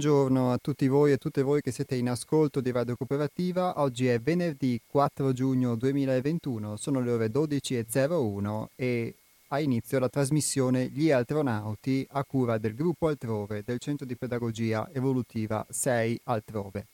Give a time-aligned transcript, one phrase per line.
[0.00, 3.82] Buongiorno a tutti voi e tutte voi che siete in ascolto di Radio Cooperativa.
[3.82, 9.14] Oggi è venerdì 4 giugno 2021, sono le ore 12.01 e
[9.48, 14.88] ha inizio la trasmissione Gli Altronauti a cura del gruppo Altrove del Centro di Pedagogia
[14.90, 16.86] Evolutiva 6 Altrove.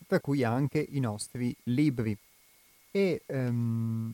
[0.07, 2.17] tra cui anche i nostri libri.
[2.95, 4.13] E um,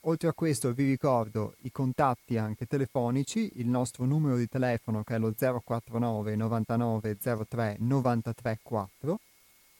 [0.00, 5.14] oltre a questo vi ricordo i contatti anche telefonici, il nostro numero di telefono che
[5.14, 7.16] è lo 049 99
[7.48, 9.20] 03 93 4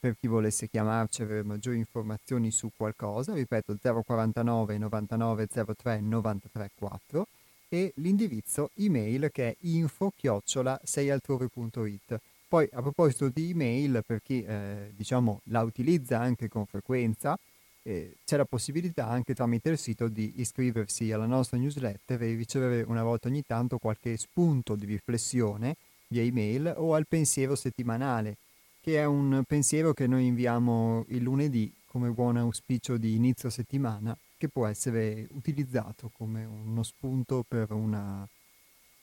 [0.01, 6.71] per chi volesse chiamarci e avere maggiori informazioni su qualcosa, ripeto 049 99 03 93
[6.75, 7.27] 4
[7.69, 12.19] e l'indirizzo email che è info chiocciola seialtrove.it.
[12.49, 17.39] Poi a proposito di email, per chi eh, diciamo la utilizza anche con frequenza,
[17.83, 22.83] eh, c'è la possibilità anche tramite il sito di iscriversi alla nostra newsletter e ricevere
[22.83, 25.77] una volta ogni tanto qualche spunto di riflessione
[26.09, 28.37] via email o al pensiero settimanale,
[28.81, 34.17] che è un pensiero che noi inviamo il lunedì come buon auspicio di inizio settimana,
[34.37, 38.27] che può essere utilizzato come uno spunto per una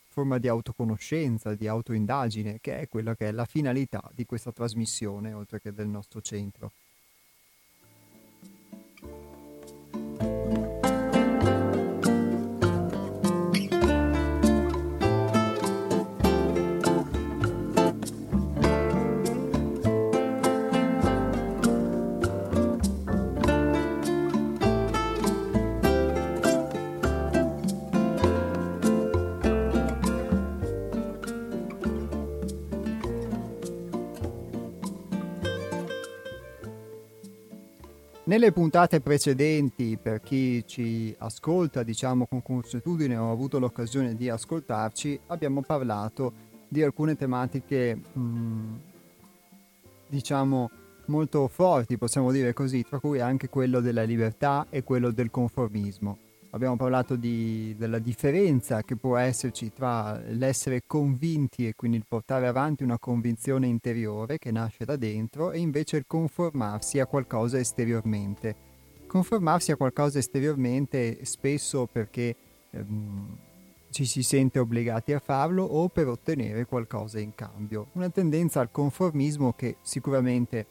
[0.09, 5.33] forma di autoconoscenza, di autoindagine, che è quella che è la finalità di questa trasmissione,
[5.33, 6.71] oltre che del nostro centro.
[38.29, 44.29] Nelle puntate precedenti, per chi ci ascolta, diciamo con consuetudine o ha avuto l'occasione di
[44.29, 46.33] ascoltarci, abbiamo parlato
[46.67, 48.75] di alcune tematiche, mh, mm,
[50.09, 50.69] diciamo,
[51.07, 56.28] molto forti, possiamo dire così, tra cui anche quello della libertà e quello del conformismo.
[56.51, 62.47] Abbiamo parlato di, della differenza che può esserci tra l'essere convinti e quindi il portare
[62.47, 68.55] avanti una convinzione interiore che nasce da dentro e invece il conformarsi a qualcosa esteriormente.
[69.05, 72.35] Conformarsi a qualcosa esteriormente spesso perché
[72.71, 73.37] ehm,
[73.91, 77.89] ci si sente obbligati a farlo o per ottenere qualcosa in cambio.
[77.93, 80.65] Una tendenza al conformismo che sicuramente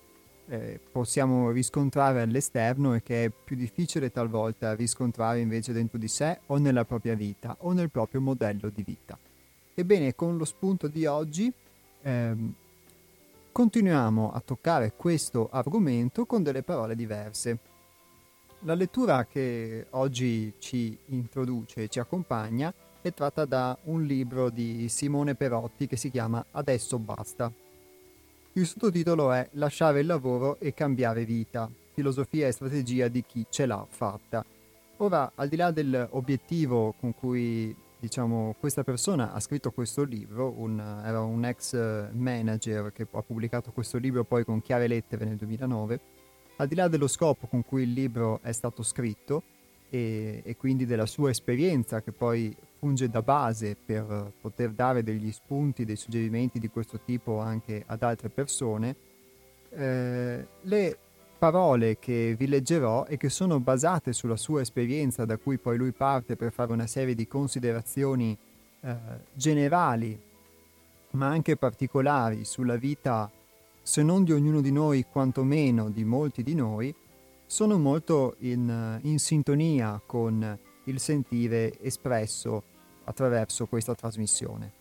[0.49, 6.41] eh, possiamo riscontrare all'esterno e che è più difficile talvolta riscontrare invece dentro di sé
[6.47, 9.19] o nella propria vita o nel proprio modello di vita.
[9.75, 11.53] Ebbene, con lo spunto di oggi
[12.03, 12.55] ehm,
[13.53, 17.59] continuiamo a toccare questo argomento con delle parole diverse.
[18.63, 24.89] La lettura che oggi ci introduce e ci accompagna è tratta da un libro di
[24.89, 27.68] Simone Perotti che si chiama Adesso basta.
[28.59, 33.67] Il sottotitolo è Lasciare il lavoro e cambiare vita, filosofia e strategia di chi ce
[33.67, 34.45] l'ha fatta.
[34.97, 40.81] Ora, al di là dell'obiettivo con cui diciamo, questa persona ha scritto questo libro, un,
[40.81, 46.01] era un ex manager che ha pubblicato questo libro poi con chiare lettere nel 2009,
[46.57, 49.41] al di là dello scopo con cui il libro è stato scritto
[49.89, 55.33] e, e quindi della sua esperienza che poi funge da base per poter dare degli
[55.33, 58.97] spunti, dei suggerimenti di questo tipo anche ad altre persone,
[59.71, 60.99] eh, le
[61.39, 65.93] parole che vi leggerò e che sono basate sulla sua esperienza da cui poi lui
[65.93, 68.37] parte per fare una serie di considerazioni
[68.81, 68.97] eh,
[69.33, 70.21] generali
[71.11, 73.31] ma anche particolari sulla vita
[73.83, 76.95] se non di ognuno di noi quantomeno di molti di noi
[77.47, 82.63] sono molto in, in sintonia con il sentire espresso
[83.05, 84.78] attraverso questa trasmissione.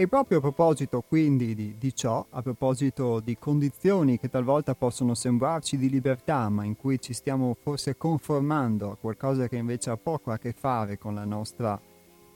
[0.00, 5.14] E proprio a proposito quindi di, di, ciò, a proposito di condizioni che talvolta possono
[5.14, 9.98] sembrarci di libertà, ma in cui ci stiamo forse conformando a qualcosa che invece ha
[9.98, 11.78] poco a che fare con la nostra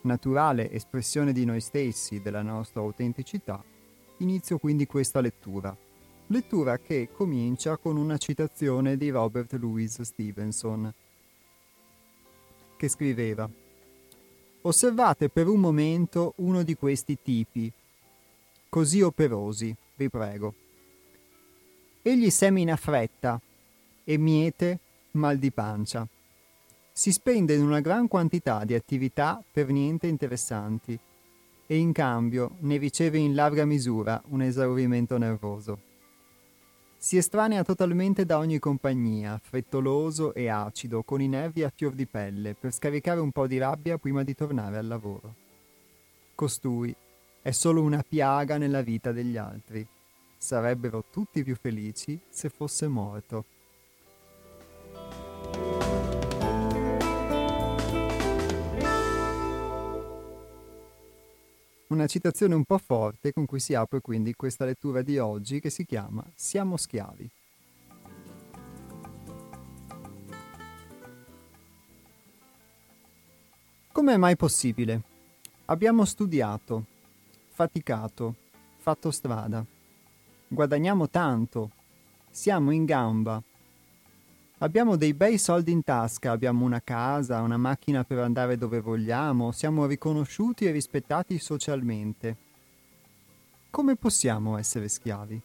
[0.03, 3.65] naturale espressione di noi stessi, della nostra autenticità,
[4.19, 5.75] inizio quindi questa lettura.
[6.27, 10.93] Lettura che comincia con una citazione di Robert Louis Stevenson,
[12.77, 13.49] che scriveva
[14.67, 17.71] Osservate per un momento uno di questi tipi,
[18.71, 20.55] così operosi, vi prego.
[22.01, 23.39] Egli semina fretta
[24.05, 24.79] e miete
[25.13, 26.09] mal di pancia.
[26.91, 30.99] Si spende in una gran quantità di attività per niente interessanti
[31.67, 35.79] e in cambio ne riceve in larga misura un esaurimento nervoso.
[37.05, 42.07] Si estranea totalmente da ogni compagnia, frettoloso e acido, con i nervi a fior di
[42.07, 45.35] pelle, per scaricare un po' di rabbia prima di tornare al lavoro.
[46.35, 46.97] Costui
[47.43, 49.87] è solo una piaga nella vita degli altri.
[50.39, 53.45] Sarebbero tutti più felici se fosse morto.
[61.87, 65.69] Una citazione un po' forte con cui si apre quindi questa lettura di oggi che
[65.69, 67.31] si chiama Siamo schiavi.
[73.93, 75.03] Come è mai possibile?
[75.67, 76.87] Abbiamo studiato,
[77.51, 78.35] faticato,
[78.79, 79.65] fatto strada,
[80.49, 81.71] guadagniamo tanto,
[82.31, 83.43] siamo in gamba,
[84.59, 89.51] Abbiamo dei bei soldi in tasca, abbiamo una casa, una macchina per andare dove vogliamo,
[89.51, 92.37] siamo riconosciuti e rispettati socialmente.
[93.69, 95.43] Come possiamo essere schiavi?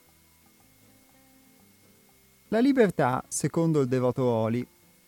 [2.49, 4.65] La libertà, secondo il devoto Oli,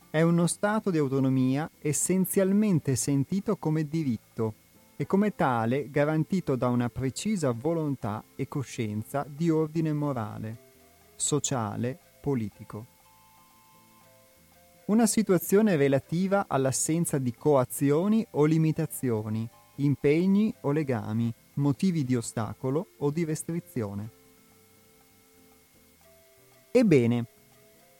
[0.09, 4.55] è uno stato di autonomia essenzialmente sentito come diritto
[4.95, 10.57] e come tale garantito da una precisa volontà e coscienza di ordine morale,
[11.15, 12.99] sociale, politico
[14.91, 23.09] una situazione relativa all'assenza di coazioni o limitazioni, impegni o legami, motivi di ostacolo o
[23.09, 24.09] di restrizione.
[26.71, 27.25] Ebbene,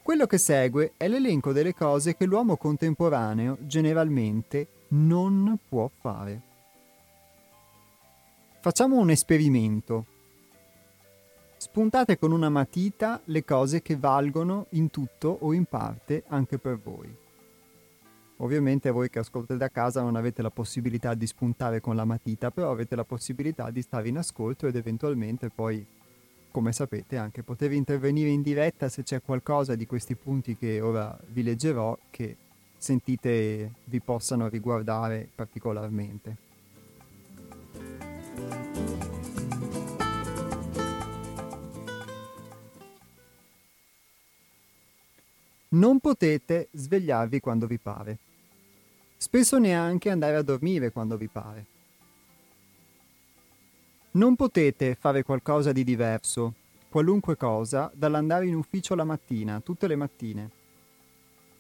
[0.04, 6.42] quello che segue è l'elenco delle cose che l'uomo contemporaneo generalmente non può fare.
[8.60, 10.06] Facciamo un esperimento
[11.62, 16.80] Spuntate con una matita le cose che valgono in tutto o in parte anche per
[16.80, 17.16] voi.
[18.38, 22.50] Ovviamente voi che ascoltate da casa non avete la possibilità di spuntare con la matita,
[22.50, 25.86] però avete la possibilità di stare in ascolto ed eventualmente poi,
[26.50, 31.16] come sapete, anche poter intervenire in diretta se c'è qualcosa di questi punti che ora
[31.28, 32.38] vi leggerò che
[32.76, 36.50] sentite vi possano riguardare particolarmente.
[45.74, 48.18] Non potete svegliarvi quando vi pare.
[49.16, 51.66] Spesso neanche andare a dormire quando vi pare.
[54.12, 56.56] Non potete fare qualcosa di diverso,
[56.90, 60.50] qualunque cosa, dall'andare in ufficio la mattina, tutte le mattine.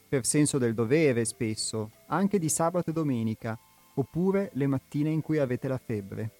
[0.09, 3.57] Per senso del dovere, spesso, anche di sabato e domenica,
[3.93, 6.31] oppure le mattine in cui avete la febbre.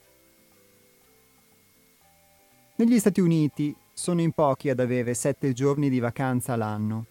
[2.76, 7.06] Negli Stati Uniti sono in pochi ad avere sette giorni di vacanza l'anno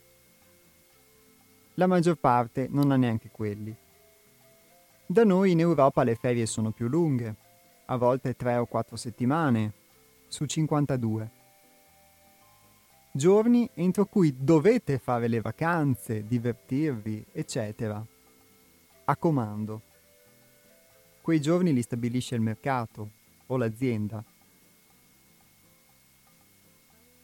[1.80, 3.74] la maggior parte non ha neanche quelli.
[5.06, 7.34] Da noi in Europa le ferie sono più lunghe,
[7.86, 9.72] a volte 3 o 4 settimane,
[10.28, 11.30] su 52.
[13.12, 18.04] Giorni entro cui dovete fare le vacanze, divertirvi, eccetera.
[19.06, 19.80] A comando.
[21.22, 23.08] Quei giorni li stabilisce il mercato
[23.46, 24.22] o l'azienda.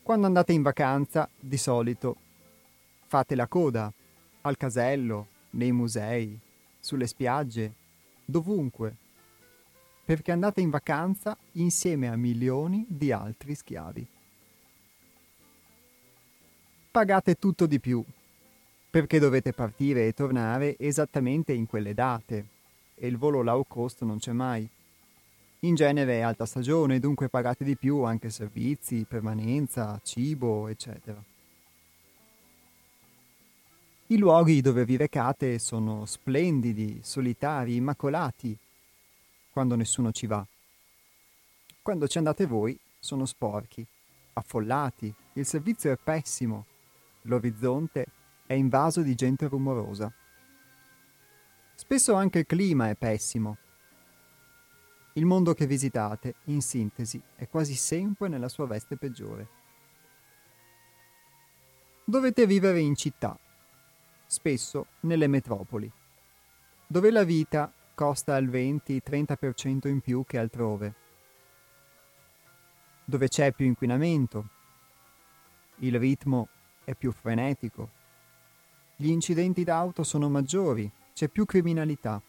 [0.03, 2.17] Quando andate in vacanza, di solito,
[3.07, 3.93] fate la coda
[4.47, 6.39] al casello, nei musei,
[6.79, 7.73] sulle spiagge,
[8.25, 8.95] dovunque,
[10.05, 14.07] perché andate in vacanza insieme a milioni di altri schiavi.
[16.93, 18.05] Pagate tutto di più,
[18.89, 22.47] perché dovete partire e tornare esattamente in quelle date,
[22.95, 24.67] e il volo low cost non c'è mai.
[25.61, 31.21] In genere è alta stagione, dunque pagate di più anche servizi, permanenza, cibo, eccetera.
[34.09, 38.57] I luoghi dove vi recate sono splendidi, solitari, immacolati,
[39.51, 40.47] quando nessuno ci va.
[41.83, 43.85] Quando ci andate voi sono sporchi,
[44.35, 46.67] affollati, il servizio è pessimo,
[47.23, 48.07] l'orizzonte
[48.47, 50.13] è invaso di gente rumorosa.
[51.75, 53.57] Spesso anche il clima è pessimo.
[55.15, 59.49] Il mondo che visitate, in sintesi, è quasi sempre nella sua veste peggiore.
[62.05, 63.37] Dovete vivere in città,
[64.27, 65.91] spesso nelle metropoli,
[66.87, 70.95] dove la vita costa il 20-30% in più che altrove,
[73.05, 74.49] dove c'è più inquinamento,
[75.77, 76.49] il ritmo
[76.85, 77.91] è più frenetico,
[78.97, 82.21] gli incidenti d'auto sono maggiori, c'è più criminalità.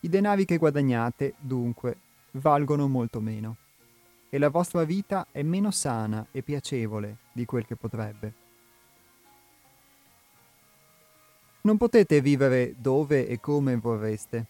[0.00, 1.98] I denari che guadagnate, dunque,
[2.32, 3.56] valgono molto meno
[4.28, 8.41] e la vostra vita è meno sana e piacevole di quel che potrebbe.
[11.64, 14.46] Non potete vivere dove e come vorreste,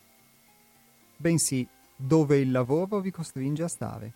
[1.18, 4.12] bensì dove il lavoro vi costringe a stare.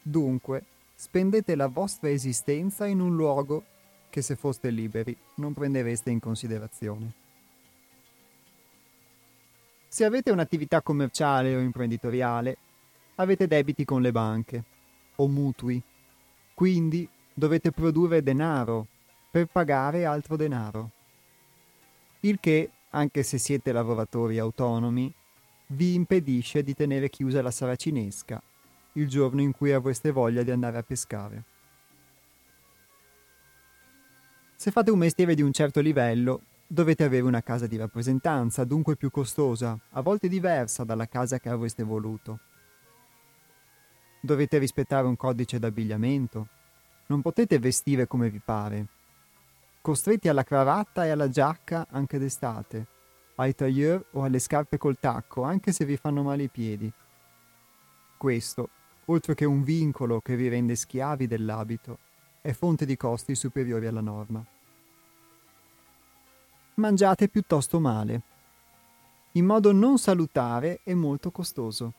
[0.00, 0.64] Dunque,
[0.94, 3.64] spendete la vostra esistenza in un luogo
[4.08, 7.12] che se foste liberi non prendereste in considerazione.
[9.88, 12.56] Se avete un'attività commerciale o imprenditoriale,
[13.16, 14.64] avete debiti con le banche
[15.16, 15.82] o mutui,
[16.54, 18.86] quindi dovete produrre denaro
[19.28, 20.93] per pagare altro denaro
[22.24, 25.12] il che, anche se siete lavoratori autonomi,
[25.68, 28.42] vi impedisce di tenere chiusa la saracinesca
[28.94, 31.42] il giorno in cui avreste voglia di andare a pescare.
[34.56, 38.96] Se fate un mestiere di un certo livello, dovete avere una casa di rappresentanza, dunque
[38.96, 42.38] più costosa, a volte diversa dalla casa che avreste voluto.
[44.20, 46.48] Dovete rispettare un codice d'abbigliamento.
[47.06, 48.86] Non potete vestire come vi pare,
[49.84, 52.86] costretti alla cravatta e alla giacca anche d'estate,
[53.34, 56.90] ai tailleur o alle scarpe col tacco, anche se vi fanno male i piedi.
[58.16, 58.70] Questo,
[59.04, 61.98] oltre che un vincolo che vi rende schiavi dell'abito,
[62.40, 64.42] è fonte di costi superiori alla norma.
[66.76, 68.22] Mangiate piuttosto male,
[69.32, 71.92] in modo non salutare e molto costoso.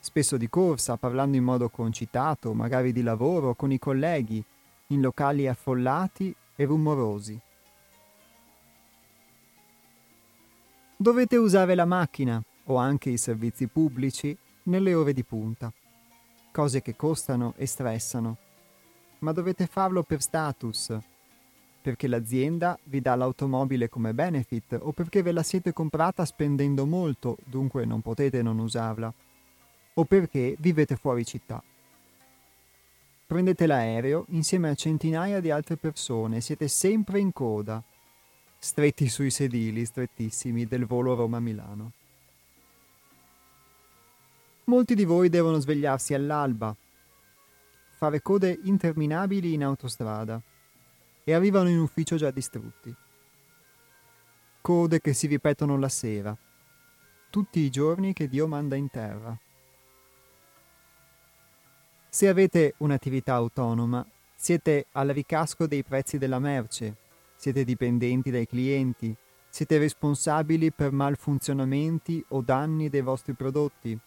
[0.00, 4.42] Spesso di corsa, parlando in modo concitato, magari di lavoro, con i colleghi,
[4.86, 7.40] in locali affollati e rumorosi.
[10.96, 15.72] Dovete usare la macchina o anche i servizi pubblici nelle ore di punta,
[16.52, 18.36] cose che costano e stressano,
[19.18, 20.96] ma dovete farlo per status,
[21.82, 27.36] perché l'azienda vi dà l'automobile come benefit o perché ve la siete comprata spendendo molto,
[27.44, 29.12] dunque non potete non usarla,
[29.94, 31.62] o perché vivete fuori città.
[33.26, 37.82] Prendete l'aereo insieme a centinaia di altre persone, siete sempre in coda,
[38.58, 41.92] stretti sui sedili strettissimi del volo Roma-Milano.
[44.64, 46.74] Molti di voi devono svegliarsi all'alba,
[47.96, 50.40] fare code interminabili in autostrada
[51.24, 52.94] e arrivano in ufficio già distrutti.
[54.60, 56.36] Code che si ripetono la sera,
[57.30, 59.38] tutti i giorni che Dio manda in terra.
[62.14, 64.06] Se avete un'attività autonoma,
[64.36, 66.94] siete al ricasco dei prezzi della merce,
[67.34, 69.12] siete dipendenti dai clienti,
[69.48, 73.98] siete responsabili per malfunzionamenti o danni dei vostri prodotti.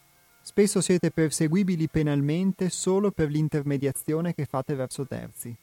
[0.41, 5.53] Spesso siete perseguibili penalmente solo per l'intermediazione che fate verso terzi.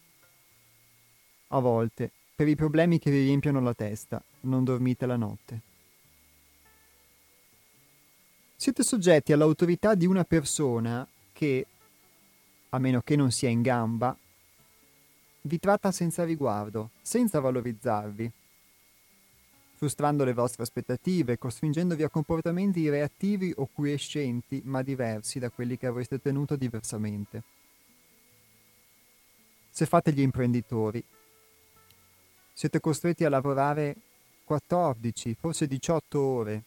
[1.48, 5.60] A volte, per i problemi che vi riempiono la testa, non dormite la notte.
[8.54, 11.66] Siete soggetti all'autorità di una persona che,
[12.74, 14.16] a meno che non sia in gamba,
[15.42, 18.32] vi tratta senza riguardo, senza valorizzarvi,
[19.76, 25.86] frustrando le vostre aspettative, costringendovi a comportamenti reattivi o quiescenti, ma diversi da quelli che
[25.86, 27.42] avreste tenuto diversamente.
[29.70, 31.02] Se fate gli imprenditori,
[32.52, 33.94] siete costretti a lavorare
[34.44, 36.62] 14, forse 18 ore,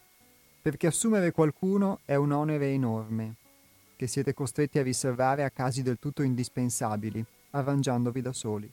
[0.61, 3.35] perché assumere qualcuno è un onere enorme
[3.97, 8.71] che siete costretti a riservare a casi del tutto indispensabili, arrangiandovi da soli.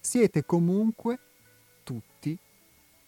[0.00, 1.18] Siete comunque,
[1.82, 2.38] tutti,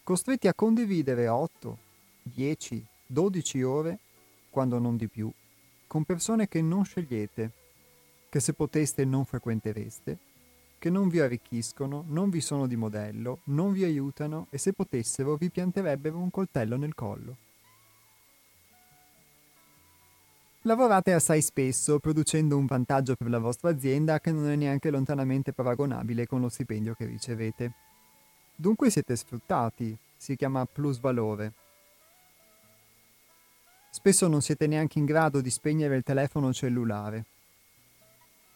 [0.02, 1.78] costretti a condividere 8,
[2.24, 3.98] 10, 12 ore,
[4.50, 5.32] quando non di più,
[5.86, 7.52] con persone che non scegliete,
[8.28, 10.18] che se poteste non frequentereste,
[10.78, 15.36] che non vi arricchiscono, non vi sono di modello, non vi aiutano e se potessero
[15.36, 17.36] vi pianterebbero un coltello nel collo.
[20.64, 25.54] Lavorate assai spesso, producendo un vantaggio per la vostra azienda che non è neanche lontanamente
[25.54, 27.72] paragonabile con lo stipendio che ricevete.
[28.56, 31.54] Dunque siete sfruttati, si chiama plusvalore.
[33.90, 37.24] Spesso non siete neanche in grado di spegnere il telefono cellulare.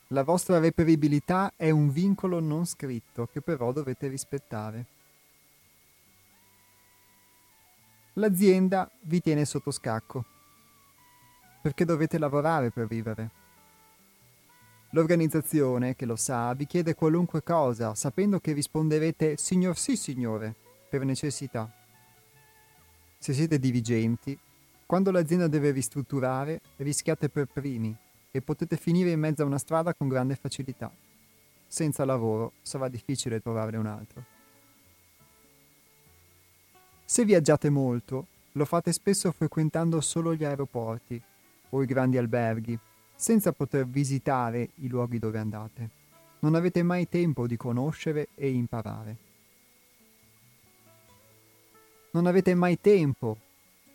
[0.08, 4.87] La vostra reperibilità è un vincolo non scritto che però dovete rispettare.
[8.12, 10.32] L'azienda vi tiene sotto scacco
[11.64, 13.30] perché dovete lavorare per vivere.
[14.90, 20.54] L'organizzazione, che lo sa, vi chiede qualunque cosa, sapendo che risponderete signor sì signore,
[20.90, 21.73] per necessità.
[23.16, 24.38] Se siete dirigenti,
[24.85, 27.97] quando l'azienda deve ristrutturare, rischiate per primi
[28.30, 30.92] e potete finire in mezzo a una strada con grande facilità.
[31.66, 34.25] Senza lavoro sarà difficile trovare un altro.
[37.06, 41.23] Se viaggiate molto, lo fate spesso frequentando solo gli aeroporti
[41.74, 42.78] o i grandi alberghi,
[43.14, 45.90] senza poter visitare i luoghi dove andate.
[46.40, 49.16] Non avete mai tempo di conoscere e imparare.
[52.12, 53.36] Non avete mai tempo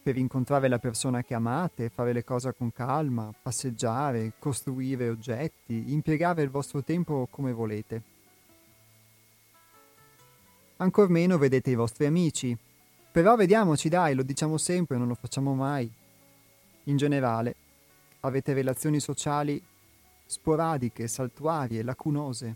[0.03, 6.41] per incontrare la persona che amate, fare le cose con calma, passeggiare, costruire oggetti, impiegare
[6.41, 8.01] il vostro tempo come volete.
[10.77, 12.57] Ancor meno vedete i vostri amici.
[13.12, 15.91] Però vediamoci, dai, lo diciamo sempre, non lo facciamo mai.
[16.86, 17.55] In generale,
[18.22, 19.62] avete relazioni sociali
[20.26, 22.56] sporadiche, saltuarie, lacunose.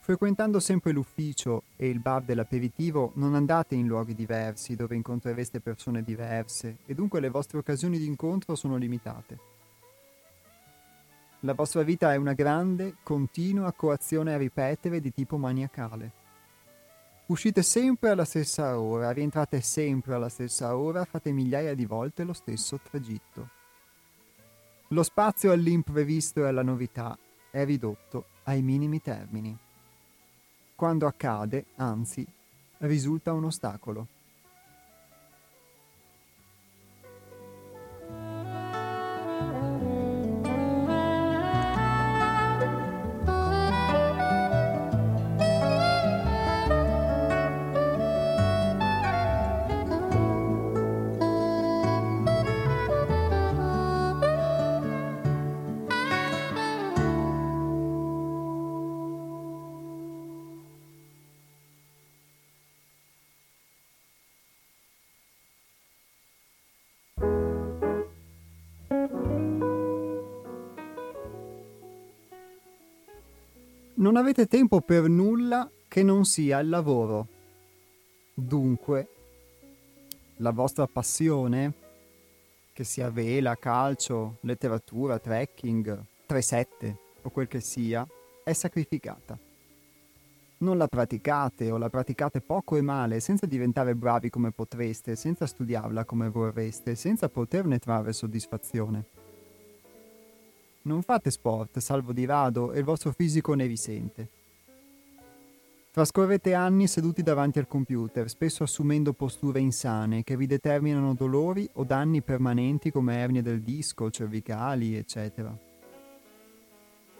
[0.00, 6.02] Frequentando sempre l'ufficio e il bar dell'aperitivo non andate in luoghi diversi dove incontrereste persone
[6.02, 9.38] diverse e dunque le vostre occasioni di incontro sono limitate.
[11.40, 16.23] La vostra vita è una grande, continua coazione a ripetere di tipo maniacale.
[17.26, 22.34] Uscite sempre alla stessa ora, rientrate sempre alla stessa ora, fate migliaia di volte lo
[22.34, 23.48] stesso tragitto.
[24.88, 27.16] Lo spazio all'imprevisto e alla novità
[27.50, 29.56] è ridotto ai minimi termini.
[30.74, 32.26] Quando accade, anzi,
[32.78, 34.06] risulta un ostacolo.
[74.14, 77.26] Non avete tempo per nulla che non sia il lavoro.
[78.32, 79.08] Dunque,
[80.36, 81.72] la vostra passione,
[82.72, 88.06] che sia vela, calcio, letteratura, trekking, 3-7 o quel che sia,
[88.44, 89.36] è sacrificata.
[90.58, 95.44] Non la praticate o la praticate poco e male senza diventare bravi come potreste, senza
[95.44, 99.13] studiarla come vorreste, senza poterne trarre soddisfazione.
[100.86, 104.28] Non fate sport, salvo di rado, e il vostro fisico ne risente.
[105.90, 111.84] Trascorrete anni seduti davanti al computer, spesso assumendo posture insane che vi determinano dolori o
[111.84, 115.56] danni permanenti come ernie del disco, cervicali, eccetera.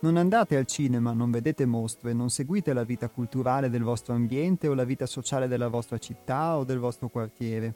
[0.01, 4.69] Non andate al cinema, non vedete mostre, non seguite la vita culturale del vostro ambiente
[4.69, 7.75] o la vita sociale della vostra città o del vostro quartiere.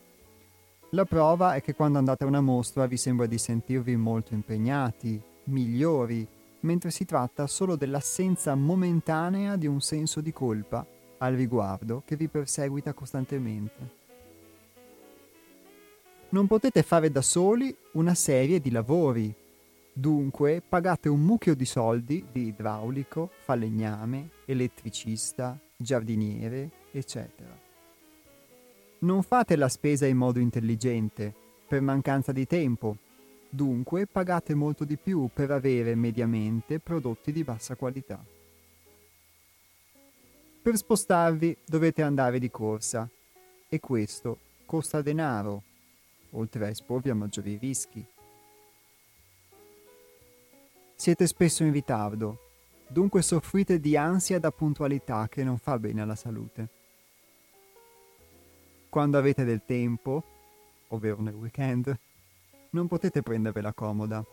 [0.90, 5.22] La prova è che quando andate a una mostra vi sembra di sentirvi molto impegnati,
[5.48, 6.26] migliori,
[6.60, 10.86] mentre si tratta solo dell'assenza momentanea di un senso di colpa
[11.18, 13.96] al riguardo che vi perseguita costantemente.
[16.30, 19.34] Non potete fare da soli una serie di lavori,
[19.92, 27.56] dunque pagate un mucchio di soldi di idraulico, falegname, elettricista, giardiniere, eccetera.
[29.00, 31.32] Non fate la spesa in modo intelligente,
[31.66, 32.96] per mancanza di tempo,
[33.50, 38.22] Dunque pagate molto di più per avere mediamente prodotti di bassa qualità.
[40.60, 43.08] Per spostarvi dovete andare di corsa
[43.68, 45.62] e questo costa denaro,
[46.32, 48.04] oltre a esporvi a maggiori rischi.
[50.94, 52.38] Siete spesso in ritardo,
[52.86, 56.68] dunque soffrite di ansia da puntualità che non fa bene alla salute.
[58.90, 60.22] Quando avete del tempo,
[60.88, 61.98] ovvero nel weekend,
[62.70, 64.24] non potete prendervela comoda.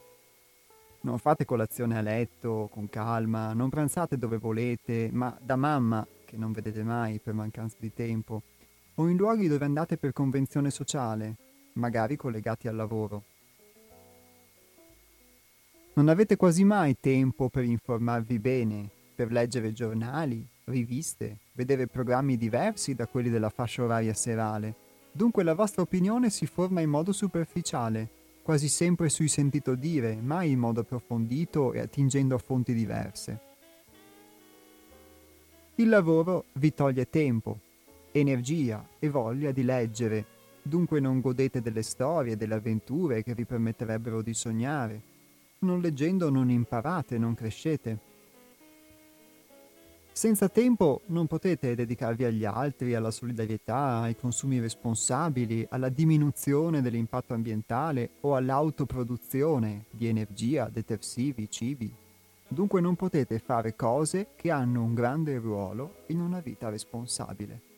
[1.02, 6.36] Non fate colazione a letto, con calma, non pranzate dove volete, ma da mamma, che
[6.36, 8.42] non vedete mai per mancanza di tempo,
[8.96, 11.36] o in luoghi dove andate per convenzione sociale,
[11.74, 13.24] magari collegati al lavoro.
[15.94, 22.96] Non avete quasi mai tempo per informarvi bene, per leggere giornali, riviste, vedere programmi diversi
[22.96, 24.76] da quelli della fascia oraria serale.
[25.12, 28.10] Dunque la vostra opinione si forma in modo superficiale,
[28.46, 33.40] quasi sempre sui sentito dire, mai in modo approfondito e attingendo a fonti diverse.
[35.78, 37.58] Il lavoro vi toglie tempo,
[38.12, 40.26] energia e voglia di leggere,
[40.62, 45.02] dunque non godete delle storie, delle avventure che vi permetterebbero di sognare.
[45.62, 47.98] Non leggendo non imparate, non crescete.
[50.18, 57.34] Senza tempo non potete dedicarvi agli altri, alla solidarietà, ai consumi responsabili, alla diminuzione dell'impatto
[57.34, 61.94] ambientale o all'autoproduzione di energia, detersivi, cibi.
[62.48, 67.75] Dunque non potete fare cose che hanno un grande ruolo in una vita responsabile.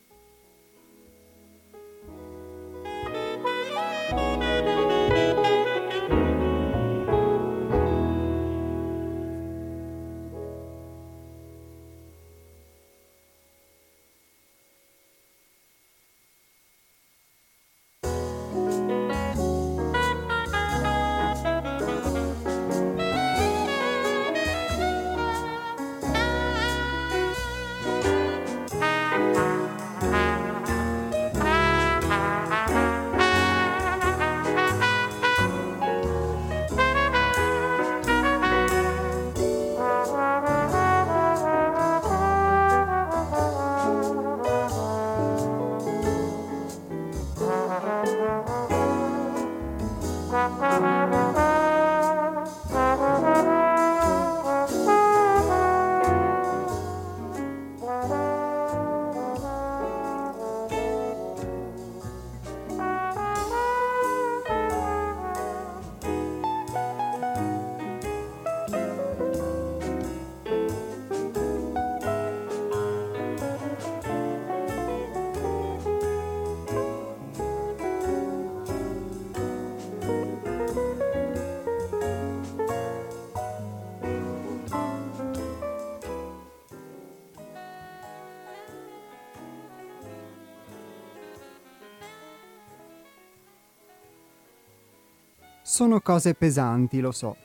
[95.70, 97.36] Sono cose pesanti, lo so,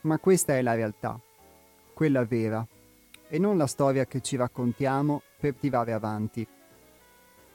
[0.00, 1.20] ma questa è la realtà,
[1.94, 2.66] quella vera,
[3.28, 6.44] e non la storia che ci raccontiamo per tirare avanti.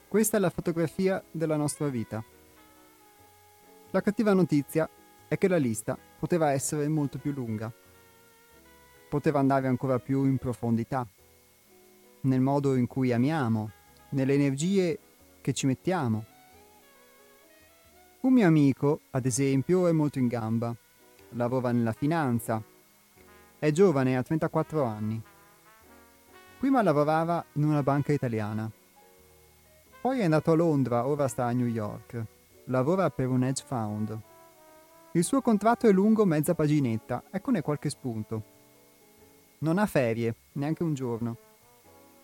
[0.07, 2.23] Questa è la fotografia della nostra vita.
[3.91, 4.89] La cattiva notizia
[5.27, 7.69] è che la lista poteva essere molto più lunga.
[9.09, 11.05] Poteva andare ancora più in profondità,
[12.21, 13.69] nel modo in cui amiamo,
[14.11, 14.97] nelle energie
[15.41, 16.23] che ci mettiamo
[18.25, 20.75] un mio amico, ad esempio, è molto in gamba.
[21.33, 22.61] Lavora nella finanza.
[23.59, 25.21] È giovane, ha 34 anni.
[26.57, 28.71] Prima lavorava in una banca italiana.
[30.01, 32.25] Poi è andato a Londra, ora sta a New York.
[32.65, 34.19] Lavora per un hedge fund.
[35.11, 38.43] Il suo contratto è lungo mezza paginetta, eccone qualche spunto.
[39.59, 41.37] Non ha ferie, neanche un giorno.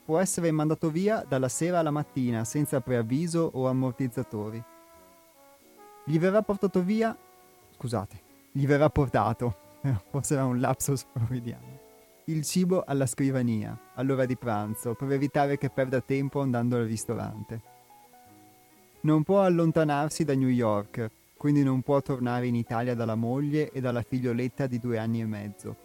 [0.04, 4.71] Può essere mandato via dalla sera alla mattina senza preavviso o ammortizzatori.
[6.12, 7.18] Gli verrà portato via,
[7.78, 8.20] scusate,
[8.52, 9.56] gli verrà portato,
[10.10, 11.80] forse era un lapsus freudiano,
[12.26, 17.62] il cibo alla scrivania, all'ora di pranzo, per evitare che perda tempo andando al ristorante.
[19.04, 23.80] Non può allontanarsi da New York, quindi non può tornare in Italia dalla moglie e
[23.80, 25.76] dalla figlioletta di due anni e mezzo.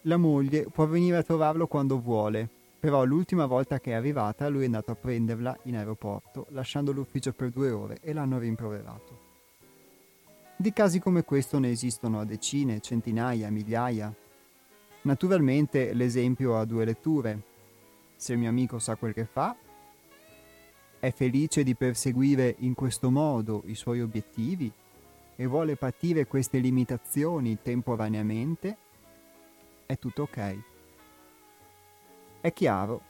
[0.00, 2.48] La moglie può venire a trovarlo quando vuole,
[2.80, 7.32] però l'ultima volta che è arrivata lui è andato a prenderla in aeroporto, lasciando l'ufficio
[7.34, 9.28] per due ore e l'hanno rimproverato.
[10.56, 14.12] Di casi come questo ne esistono a decine, centinaia, migliaia.
[15.02, 17.42] Naturalmente l'esempio ha due letture.
[18.16, 19.54] Se il mio amico sa quel che fa,
[20.98, 24.70] è felice di perseguire in questo modo i suoi obiettivi
[25.36, 28.76] e vuole patire queste limitazioni temporaneamente,
[29.86, 30.69] è tutto ok.
[32.40, 33.02] È chiaro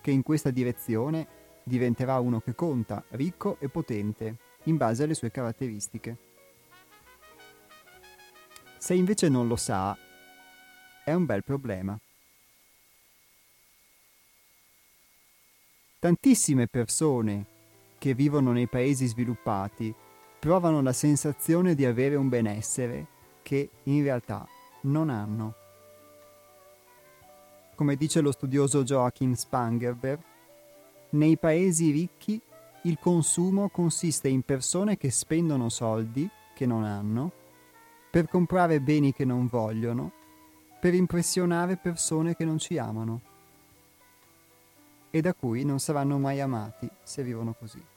[0.00, 1.26] che in questa direzione
[1.62, 6.16] diventerà uno che conta, ricco e potente, in base alle sue caratteristiche.
[8.78, 9.96] Se invece non lo sa,
[11.04, 11.98] è un bel problema.
[16.00, 17.46] Tantissime persone
[17.96, 19.94] che vivono nei paesi sviluppati
[20.38, 23.06] provano la sensazione di avere un benessere
[23.42, 24.46] che in realtà
[24.82, 25.63] non hanno.
[27.74, 30.20] Come dice lo studioso Joachim Spangerberg,
[31.10, 32.40] nei paesi ricchi
[32.82, 37.32] il consumo consiste in persone che spendono soldi che non hanno
[38.10, 40.12] per comprare beni che non vogliono,
[40.80, 43.20] per impressionare persone che non ci amano
[45.10, 47.93] e da cui non saranno mai amati se vivono così.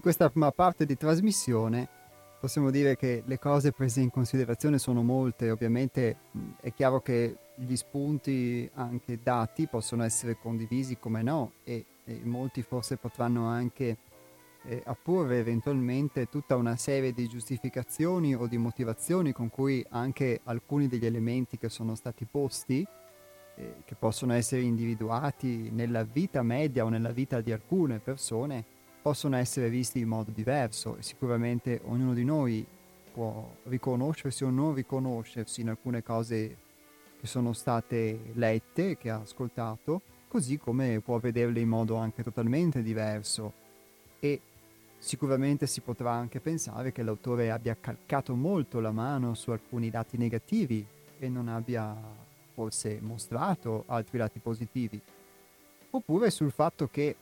[0.00, 1.86] In questa prima parte di trasmissione
[2.40, 6.16] possiamo dire che le cose prese in considerazione sono molte, ovviamente
[6.62, 12.62] è chiaro che gli spunti anche dati possono essere condivisi come no e, e molti
[12.62, 13.98] forse potranno anche
[14.62, 20.88] eh, apporre eventualmente tutta una serie di giustificazioni o di motivazioni con cui anche alcuni
[20.88, 22.86] degli elementi che sono stati posti
[23.54, 29.36] eh, che possono essere individuati nella vita media o nella vita di alcune persone possono
[29.36, 32.66] essere visti in modo diverso e sicuramente ognuno di noi
[33.12, 36.56] può riconoscersi o non riconoscersi in alcune cose
[37.18, 42.82] che sono state lette, che ha ascoltato, così come può vederle in modo anche totalmente
[42.82, 43.52] diverso.
[44.20, 44.40] E
[44.98, 50.16] sicuramente si potrà anche pensare che l'autore abbia calcato molto la mano su alcuni dati
[50.16, 50.86] negativi
[51.18, 51.94] e non abbia
[52.54, 55.00] forse mostrato altri lati positivi,
[55.90, 57.16] oppure sul fatto che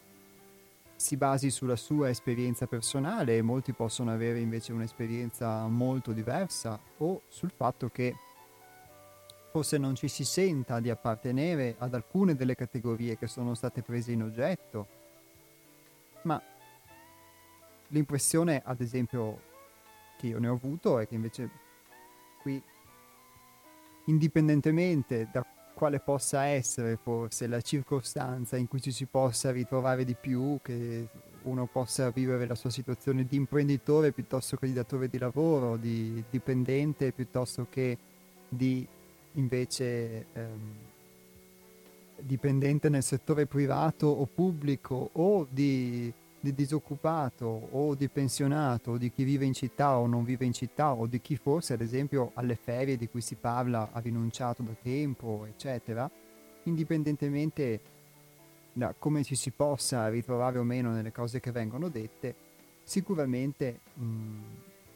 [0.99, 7.23] si basi sulla sua esperienza personale e molti possono avere invece un'esperienza molto diversa o
[7.29, 8.17] sul fatto che
[9.53, 14.11] forse non ci si senta di appartenere ad alcune delle categorie che sono state prese
[14.11, 14.87] in oggetto,
[16.23, 16.43] ma
[17.89, 19.41] l'impressione ad esempio
[20.19, 21.49] che io ne ho avuto è che invece
[22.43, 22.61] qui
[24.07, 25.47] indipendentemente da
[25.79, 31.07] quale possa essere forse la circostanza in cui ci si possa ritrovare di più, che
[31.43, 36.25] uno possa vivere la sua situazione di imprenditore piuttosto che di datore di lavoro, di
[36.29, 37.97] dipendente piuttosto che
[38.49, 38.85] di
[39.35, 40.75] invece ehm,
[42.23, 49.11] dipendente nel settore privato o pubblico o di di disoccupato o di pensionato o di
[49.11, 52.31] chi vive in città o non vive in città o di chi forse ad esempio
[52.35, 56.09] alle ferie di cui si parla ha rinunciato da tempo eccetera
[56.65, 57.81] indipendentemente
[58.73, 62.35] da come ci si possa ritrovare o meno nelle cose che vengono dette
[62.85, 64.43] sicuramente mh,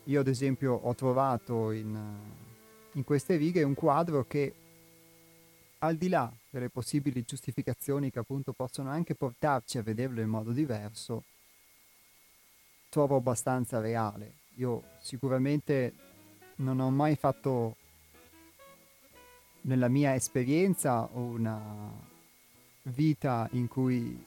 [0.05, 1.98] io ad esempio ho trovato in,
[2.92, 4.55] in queste righe un quadro che
[5.78, 10.52] al di là delle possibili giustificazioni che appunto possono anche portarci a vederlo in modo
[10.52, 11.24] diverso,
[12.92, 14.40] trovo abbastanza reale.
[14.57, 15.94] Io sicuramente
[16.57, 17.76] non ho mai fatto
[19.62, 21.59] nella mia esperienza una
[22.83, 24.22] vita in cui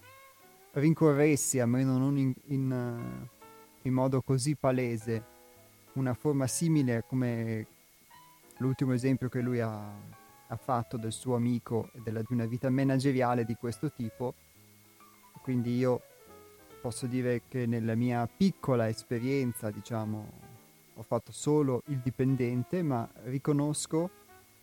[0.72, 3.28] rincorressi, almeno non in, in,
[3.84, 5.24] in modo così palese,
[5.94, 7.68] una forma simile come
[8.58, 9.92] l'ultimo esempio che lui ha,
[10.48, 14.34] ha fatto del suo amico e della, di una vita manageriale di questo tipo.
[15.44, 16.02] Quindi io
[16.86, 20.30] posso dire che nella mia piccola esperienza, diciamo,
[20.94, 24.12] ho fatto solo il dipendente, ma riconosco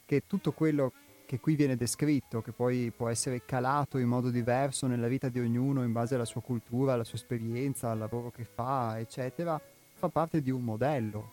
[0.07, 0.93] che tutto quello
[1.27, 5.41] che qui viene descritto, che poi può essere calato in modo diverso nella vita di
[5.41, 9.61] ognuno in base alla sua cultura, alla sua esperienza, al lavoro che fa, eccetera,
[9.93, 11.33] fa parte di un modello,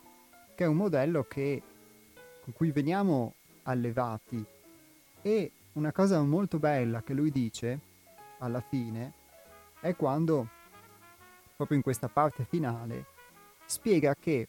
[0.56, 1.62] che è un modello che,
[2.42, 4.44] con cui veniamo allevati.
[5.22, 7.80] E una cosa molto bella che lui dice
[8.40, 9.14] alla fine
[9.82, 10.58] è quando,
[11.60, 13.06] proprio in questa parte finale,
[13.66, 14.48] spiega che,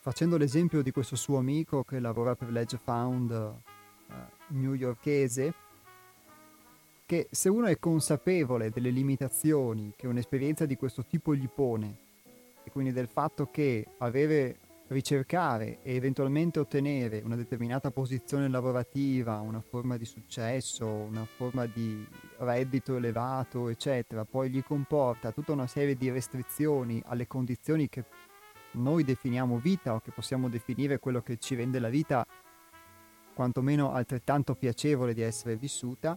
[0.00, 4.14] facendo l'esempio di questo suo amico che lavora per Ledge Found uh,
[4.48, 5.54] newyorkese,
[7.06, 11.98] che se uno è consapevole delle limitazioni che un'esperienza di questo tipo gli pone,
[12.64, 14.56] e quindi del fatto che avere
[14.94, 22.06] ricercare e eventualmente ottenere una determinata posizione lavorativa, una forma di successo, una forma di
[22.38, 28.04] reddito elevato, eccetera, poi gli comporta tutta una serie di restrizioni alle condizioni che
[28.72, 32.26] noi definiamo vita o che possiamo definire quello che ci rende la vita
[33.34, 36.16] quantomeno altrettanto piacevole di essere vissuta,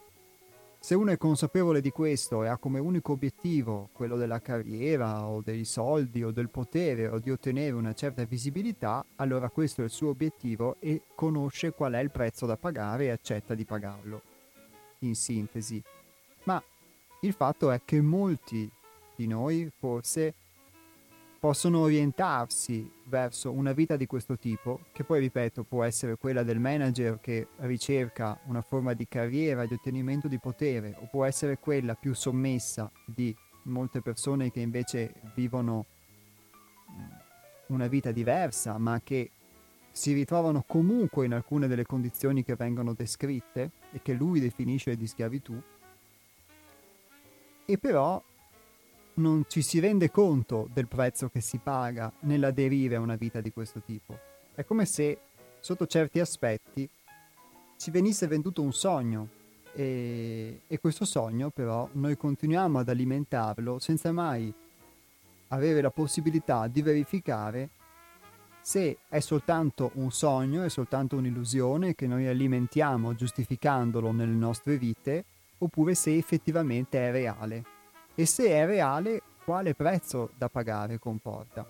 [0.88, 5.42] se uno è consapevole di questo e ha come unico obiettivo quello della carriera o
[5.42, 9.90] dei soldi o del potere o di ottenere una certa visibilità, allora questo è il
[9.90, 14.22] suo obiettivo e conosce qual è il prezzo da pagare e accetta di pagarlo.
[15.00, 15.84] In sintesi.
[16.44, 16.64] Ma
[17.20, 18.72] il fatto è che molti
[19.14, 20.36] di noi forse
[21.40, 26.60] possono orientarsi verso una vita di questo tipo, che poi ripeto può essere quella del
[26.60, 31.96] manager che ricerca una forma di carriera, di ottenimento di potere, o può essere quella
[31.96, 35.86] più sommessa di molte persone che invece vivono
[36.92, 37.04] mm,
[37.68, 39.32] una vita diversa, ma che
[39.92, 45.08] si ritrovano comunque in alcune delle condizioni che vengono descritte e che lui definisce di
[45.08, 45.60] schiavitù.
[47.66, 48.24] E però
[49.18, 53.52] non ci si rende conto del prezzo che si paga nell'aderire a una vita di
[53.52, 54.18] questo tipo.
[54.54, 55.18] È come se,
[55.60, 56.88] sotto certi aspetti,
[57.78, 59.30] ci venisse venduto un sogno
[59.74, 64.52] e, e questo sogno però noi continuiamo ad alimentarlo senza mai
[65.50, 67.70] avere la possibilità di verificare
[68.62, 75.24] se è soltanto un sogno, è soltanto un'illusione che noi alimentiamo giustificandolo nelle nostre vite,
[75.60, 77.76] oppure se effettivamente è reale
[78.20, 81.70] e se è reale quale prezzo da pagare comporta.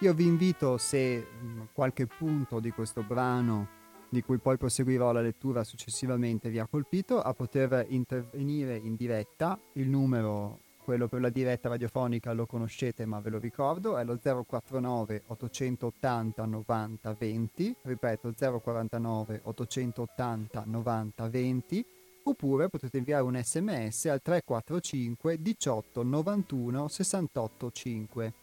[0.00, 1.24] Io vi invito, se
[1.72, 3.78] qualche punto di questo brano
[4.10, 9.58] di cui poi proseguirò la lettura successivamente, vi ha colpito, a poter intervenire in diretta.
[9.74, 14.18] Il numero, quello per la diretta radiofonica, lo conoscete ma ve lo ricordo, è lo
[14.18, 21.86] 049 880 90 20, ripeto 049 880 90 20,
[22.24, 28.34] oppure potete inviare un sms al 345 18 91 68 5.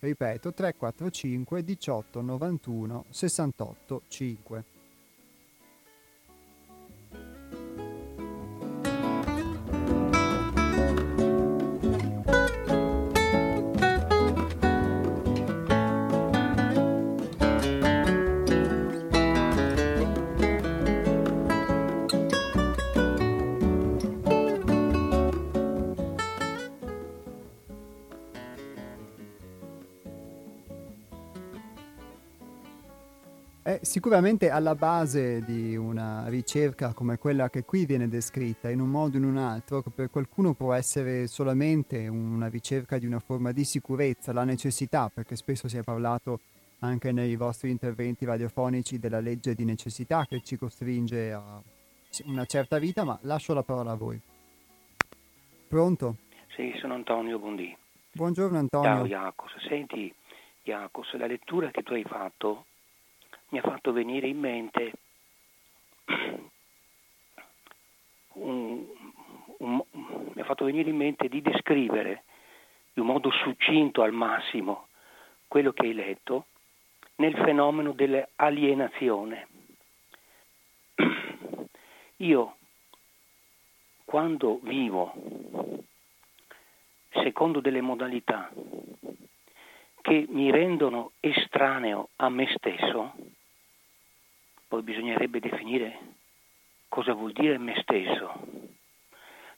[0.00, 4.71] Ripeto 345 18 91 68 5.
[33.82, 39.16] Sicuramente alla base di una ricerca come quella che qui viene descritta, in un modo
[39.16, 43.50] o in un altro, che per qualcuno può essere solamente una ricerca di una forma
[43.50, 46.40] di sicurezza, la necessità, perché spesso si è parlato
[46.78, 51.60] anche nei vostri interventi radiofonici della legge di necessità che ci costringe a
[52.26, 54.20] una certa vita, ma lascio la parola a voi.
[55.68, 56.16] Pronto?
[56.54, 57.76] Sì, sono Antonio Bondi.
[58.12, 58.88] Buongiorno Antonio.
[58.88, 60.12] Ciao Iacos, senti
[60.64, 62.66] Iacos, la lettura che tu hai fatto
[63.52, 64.92] mi ha fatto venire in mente
[68.34, 68.84] un,
[69.58, 72.24] un, mi ha fatto venire in mente di descrivere
[72.94, 74.88] in modo succinto al massimo
[75.48, 76.46] quello che hai letto
[77.16, 79.46] nel fenomeno dell'alienazione.
[82.16, 82.56] Io
[84.04, 85.12] quando vivo
[87.10, 88.50] secondo delle modalità
[90.00, 93.14] che mi rendono estraneo a me stesso,
[94.72, 95.98] poi bisognerebbe definire
[96.88, 98.32] cosa vuol dire me stesso.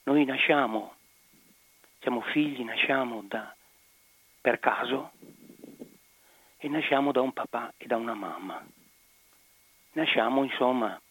[0.03, 0.95] Noi nasciamo,
[2.01, 3.55] siamo figli, nasciamo da,
[4.41, 5.11] per caso
[6.57, 8.61] e nasciamo da un papà e da una mamma.
[9.93, 11.01] Nasciamo insomma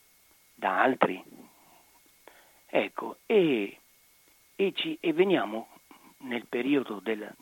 [0.52, 1.24] da altri.
[2.66, 3.78] Ecco, e,
[4.54, 5.68] e, ci, e veniamo
[6.18, 7.34] nel periodo del,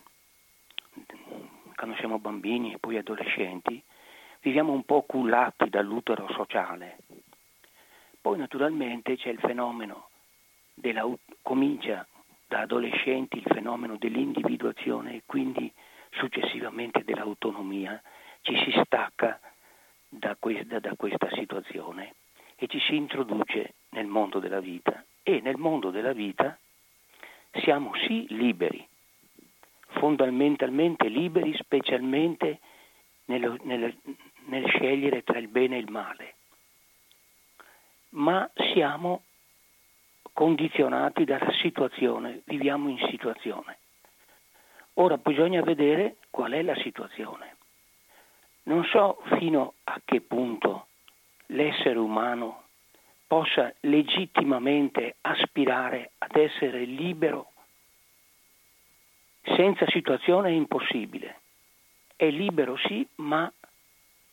[1.75, 3.83] quando siamo bambini e poi adolescenti,
[4.43, 6.99] viviamo un po' cullati dall'utero sociale.
[8.21, 10.09] Poi naturalmente c'è il fenomeno
[10.75, 11.09] della,
[11.43, 12.07] comincia
[12.47, 15.73] da adolescenti il fenomeno dell'individuazione e quindi
[16.11, 18.01] successivamente dell'autonomia,
[18.43, 19.41] ci si stacca
[20.09, 22.15] da questa, da questa situazione
[22.57, 26.59] e ci si introduce nel mondo della vita e nel mondo della vita
[27.53, 28.87] siamo sì liberi,
[29.89, 32.61] fondamentalmente liberi specialmente
[33.27, 33.97] nel, nel,
[34.53, 36.35] nel scegliere tra il bene e il male,
[38.11, 39.23] ma siamo
[40.35, 43.79] condizionati dalla situazione, viviamo in situazione.
[44.95, 47.57] Ora bisogna vedere qual è la situazione.
[48.65, 50.89] Non so fino a che punto
[51.47, 52.65] l'essere umano
[53.27, 57.53] possa legittimamente aspirare ad essere libero.
[59.57, 61.41] Senza situazione è impossibile.
[62.15, 63.51] È libero sì, ma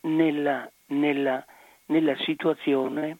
[0.02, 1.44] nella, nella,
[1.86, 3.18] nella situazione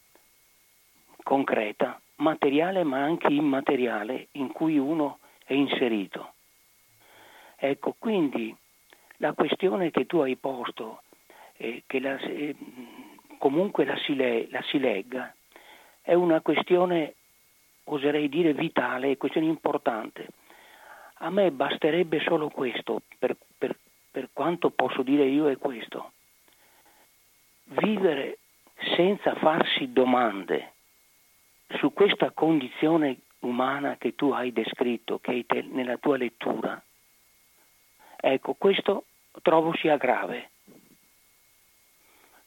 [1.22, 6.34] concreta, materiale ma anche immateriale in cui uno è inserito.
[7.56, 8.54] Ecco, quindi
[9.16, 11.02] la questione che tu hai posto,
[11.56, 12.54] eh, che la, eh,
[13.38, 15.34] comunque la si, le, la si legga,
[16.00, 17.14] è una questione,
[17.84, 20.28] oserei dire, vitale, questione importante.
[21.22, 23.76] A me basterebbe solo questo, per, per,
[24.10, 26.09] per quanto posso dire io è questo.
[27.72, 28.38] Vivere
[28.96, 30.72] senza farsi domande
[31.78, 36.82] su questa condizione umana che tu hai descritto, che te, nella tua lettura,
[38.16, 39.04] ecco, questo
[39.42, 40.50] trovo sia grave,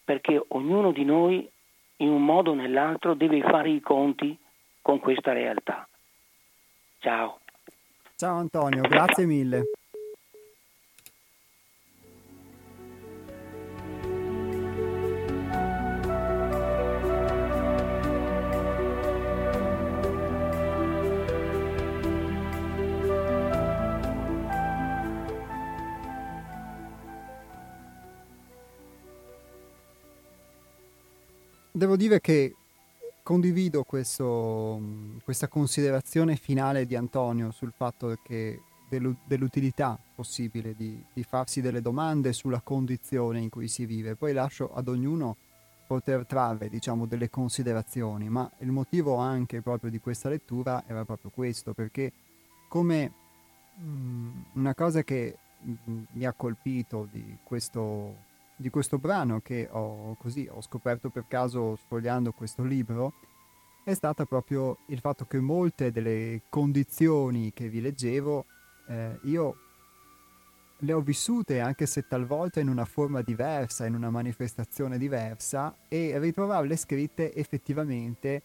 [0.04, 1.50] perché ognuno di noi
[1.98, 4.38] in un modo o nell'altro deve fare i conti
[4.82, 5.88] con questa realtà.
[7.00, 7.40] Ciao.
[8.16, 9.64] Ciao Antonio, grazie mille.
[31.94, 32.56] Devo dire che
[33.22, 34.82] condivido questo,
[35.24, 42.32] questa considerazione finale di Antonio sul fatto che dell'utilità possibile di, di, farsi delle domande
[42.32, 44.16] sulla condizione in cui si vive.
[44.16, 45.36] Poi lascio ad ognuno
[45.88, 51.32] poter trarre, diciamo, delle considerazioni, ma il motivo anche proprio di questa lettura era proprio
[51.34, 52.12] questo, perché
[52.68, 53.12] come
[53.76, 58.32] mh, una cosa che mh, mi ha colpito di questo
[58.64, 63.14] di questo brano che ho, così, ho scoperto per caso sfogliando questo libro
[63.84, 68.46] è stata proprio il fatto che molte delle condizioni che vi leggevo
[68.88, 69.58] eh, io
[70.78, 76.18] le ho vissute anche se talvolta in una forma diversa, in una manifestazione diversa e
[76.18, 78.42] ritrovarle scritte effettivamente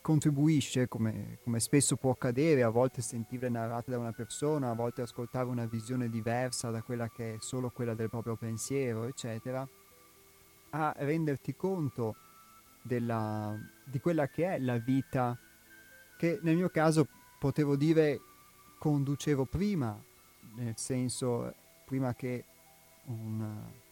[0.00, 5.02] contribuisce, come, come, spesso può accadere, a volte sentirle narrate da una persona, a volte
[5.02, 9.66] ascoltare una visione diversa da quella che è solo quella del proprio pensiero, eccetera,
[10.70, 12.16] a renderti conto
[12.82, 15.36] della, di quella che è la vita
[16.16, 17.06] che nel mio caso
[17.38, 18.20] potevo dire
[18.78, 20.00] conducevo prima,
[20.54, 21.52] nel senso
[21.84, 22.44] prima che
[23.04, 23.84] un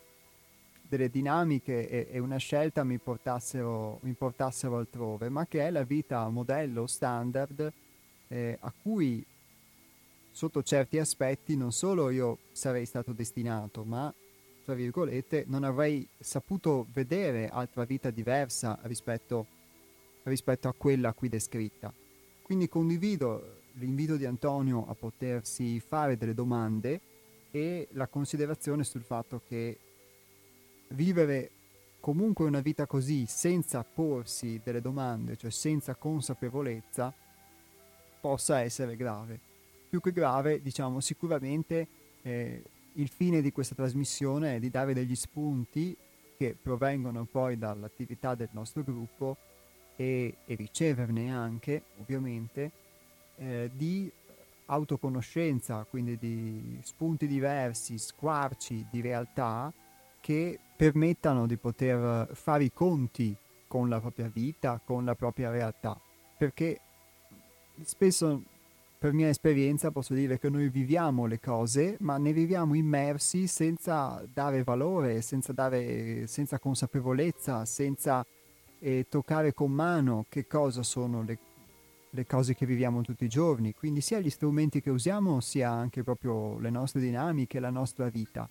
[0.96, 5.82] delle dinamiche e, e una scelta mi portassero, mi portassero, altrove, ma che è la
[5.82, 7.72] vita modello standard
[8.28, 9.24] eh, a cui
[10.30, 14.12] sotto certi aspetti non solo io sarei stato destinato, ma
[14.64, 19.46] tra virgolette non avrei saputo vedere altra vita diversa rispetto,
[20.22, 21.92] rispetto a quella qui descritta.
[22.42, 27.00] Quindi condivido l'invito di Antonio a potersi fare delle domande
[27.50, 29.78] e la considerazione sul fatto che
[30.88, 31.50] vivere
[32.00, 37.12] comunque una vita così senza porsi delle domande, cioè senza consapevolezza,
[38.20, 39.38] possa essere grave.
[39.88, 41.86] Più che grave, diciamo, sicuramente
[42.22, 42.62] eh,
[42.94, 45.96] il fine di questa trasmissione è di dare degli spunti
[46.36, 49.36] che provengono poi dall'attività del nostro gruppo
[49.96, 52.70] e, e riceverne anche, ovviamente,
[53.36, 54.10] eh, di
[54.66, 59.72] autoconoscenza, quindi di spunti diversi, squarci di realtà
[60.24, 66.00] che permettano di poter fare i conti con la propria vita, con la propria realtà,
[66.38, 66.80] perché
[67.82, 68.42] spesso
[68.98, 74.24] per mia esperienza posso dire che noi viviamo le cose, ma ne viviamo immersi senza
[74.32, 78.24] dare valore, senza, dare, senza consapevolezza, senza
[78.78, 81.38] eh, toccare con mano che cosa sono le,
[82.08, 86.02] le cose che viviamo tutti i giorni, quindi sia gli strumenti che usiamo, sia anche
[86.02, 88.48] proprio le nostre dinamiche, la nostra vita.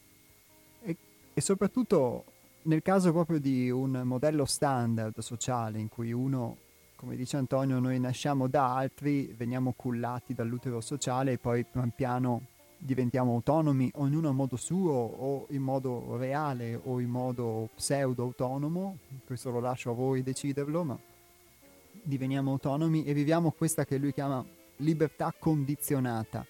[1.33, 2.25] E, soprattutto
[2.63, 6.57] nel caso proprio di un modello standard sociale in cui uno,
[6.95, 12.47] come dice Antonio, noi nasciamo da altri, veniamo cullati dall'utero sociale e poi pian piano
[12.77, 18.97] diventiamo autonomi, ognuno a modo suo o in modo reale o in modo pseudo autonomo,
[19.25, 20.99] questo lo lascio a voi deciderlo, ma
[22.03, 24.45] diveniamo autonomi e viviamo questa che lui chiama
[24.77, 26.45] libertà condizionata.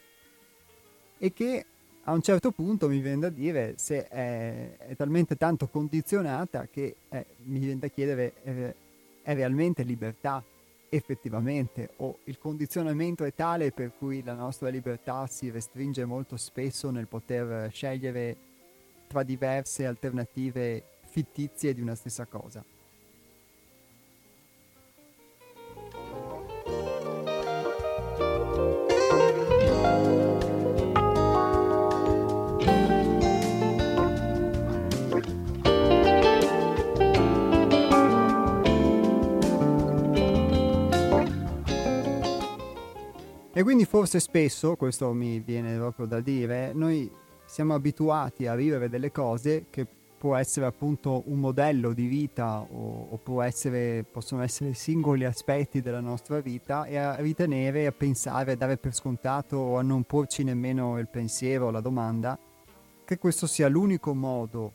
[1.18, 1.66] E che
[2.06, 6.96] a un certo punto mi viene da dire se è, è talmente tanto condizionata che
[7.10, 8.76] eh, mi viene da chiedere eh,
[9.22, 10.44] è realmente libertà
[10.90, 16.92] effettivamente o il condizionamento è tale per cui la nostra libertà si restringe molto spesso
[16.92, 18.36] nel poter scegliere
[19.08, 22.64] tra diverse alternative fittizie di una stessa cosa.
[43.56, 47.08] E quindi forse spesso, questo mi viene proprio da dire, noi
[47.46, 49.86] siamo abituati a vivere delle cose che
[50.18, 56.00] può essere appunto un modello di vita o, o essere, possono essere singoli aspetti della
[56.00, 60.44] nostra vita e a ritenere, a pensare, a dare per scontato o a non porci
[60.44, 62.40] nemmeno il pensiero la domanda
[63.06, 64.72] che questo sia l'unico modo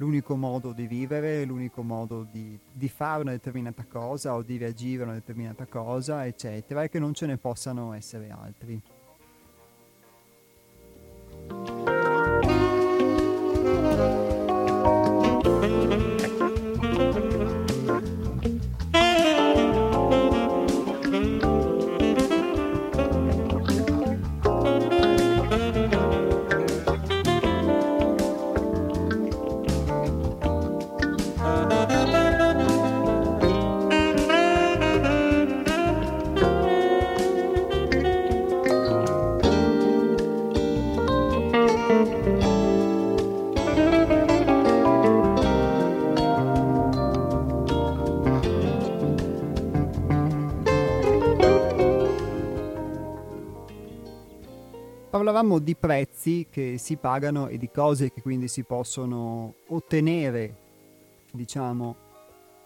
[0.00, 5.02] l'unico modo di vivere, l'unico modo di, di, fare una determinata cosa o di reagire
[5.02, 8.80] a una determinata cosa, eccetera, e che non ce ne possano essere altri.
[55.40, 60.54] Parlavamo di prezzi che si pagano e di cose che quindi si possono ottenere,
[61.32, 61.96] diciamo,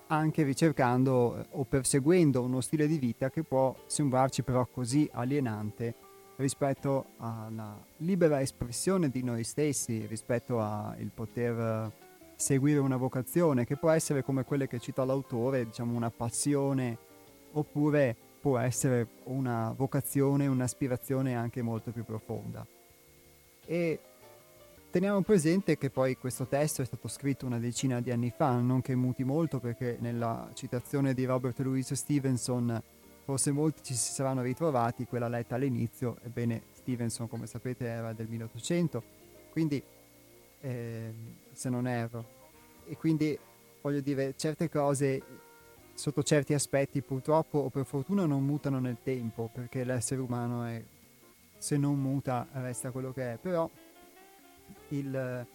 [0.07, 6.04] anche ricercando o perseguendo uno stile di vita che può sembrarci però così alienante
[6.37, 11.93] rispetto alla libera espressione di noi stessi, rispetto al poter eh,
[12.37, 16.99] seguire una vocazione che può essere come quelle che cita l'autore, diciamo una passione
[17.53, 22.67] oppure può essere una vocazione, un'aspirazione anche molto più profonda.
[23.65, 23.99] E
[24.91, 28.83] teniamo presente che poi questo testo è stato scritto una decina di anni fa, non
[28.83, 32.83] che muti molto perché nella citazione di Robert Louis Stevenson
[33.25, 38.29] forse molti ci si saranno ritrovati, quella letta all'inizio, ebbene Stevenson come sapete era del
[38.29, 39.03] 1800,
[39.51, 39.83] quindi
[40.61, 41.15] eh,
[41.53, 42.25] se non erro,
[42.87, 43.37] e quindi
[43.81, 45.23] voglio dire certe cose
[45.95, 50.83] sotto certi aspetti purtroppo o per fortuna non mutano nel tempo perché l'essere umano è,
[51.57, 53.37] se non muta resta quello che è.
[53.39, 53.69] Però
[54.89, 55.47] il,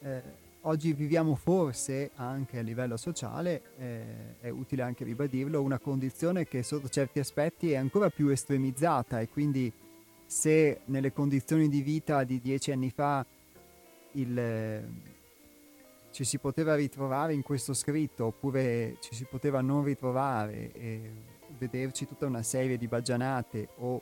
[0.00, 0.22] eh,
[0.66, 4.04] oggi viviamo forse anche a livello sociale eh,
[4.40, 9.28] è utile anche ribadirlo una condizione che sotto certi aspetti è ancora più estremizzata e
[9.28, 9.72] quindi
[10.26, 13.24] se nelle condizioni di vita di dieci anni fa
[14.12, 15.12] il
[16.14, 21.10] ci si poteva ritrovare in questo scritto oppure ci si poteva non ritrovare e
[21.58, 24.00] vederci tutta una serie di baggianate o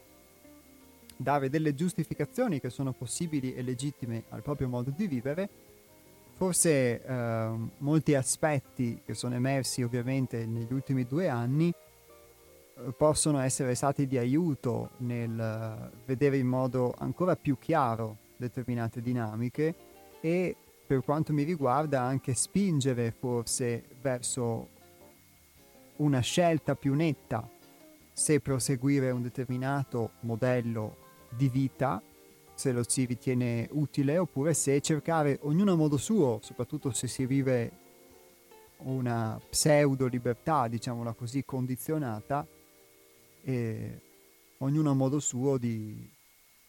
[1.16, 5.48] dare delle giustificazioni che sono possibili e legittime al proprio modo di vivere,
[6.43, 13.76] forse eh, molti aspetti che sono emersi ovviamente negli ultimi due anni eh, possono essere
[13.76, 19.72] stati di aiuto nel vedere in modo ancora più chiaro determinate dinamiche
[20.20, 24.68] e per quanto mi riguarda anche spingere forse verso
[25.99, 27.49] una scelta più netta
[28.12, 30.97] se proseguire un determinato modello
[31.28, 32.03] di vita,
[32.55, 37.26] se lo si ritiene utile, oppure se cercare ognuno a modo suo, soprattutto se si
[37.26, 37.70] vive
[38.78, 42.46] una pseudo libertà, diciamola così, condizionata,
[43.44, 44.00] e
[44.59, 46.09] ognuno a modo suo di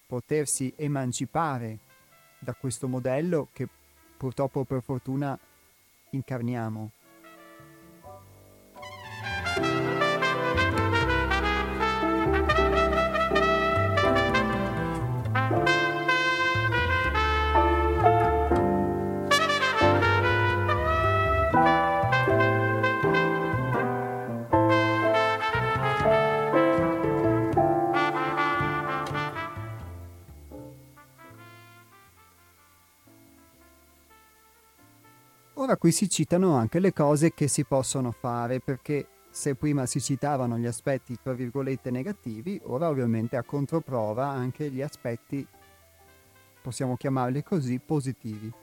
[0.07, 1.79] potersi emancipare
[2.39, 3.67] da questo modello che
[4.17, 5.37] purtroppo per fortuna
[6.11, 6.91] incarniamo.
[35.73, 39.99] Ora qui si citano anche le cose che si possono fare perché se prima si
[39.99, 45.43] citavano gli aspetti tra virgolette negativi, ora ovviamente a controprova anche gli aspetti,
[46.61, 48.53] possiamo chiamarli così, positivi.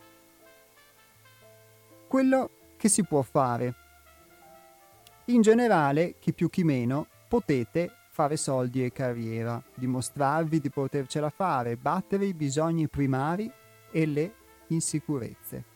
[2.07, 3.75] Quello che si può fare.
[5.25, 11.75] In generale, chi più chi meno, potete fare soldi e carriera, dimostrarvi di potercela fare,
[11.75, 13.51] battere i bisogni primari
[13.91, 14.35] e le
[14.69, 15.70] insicurezze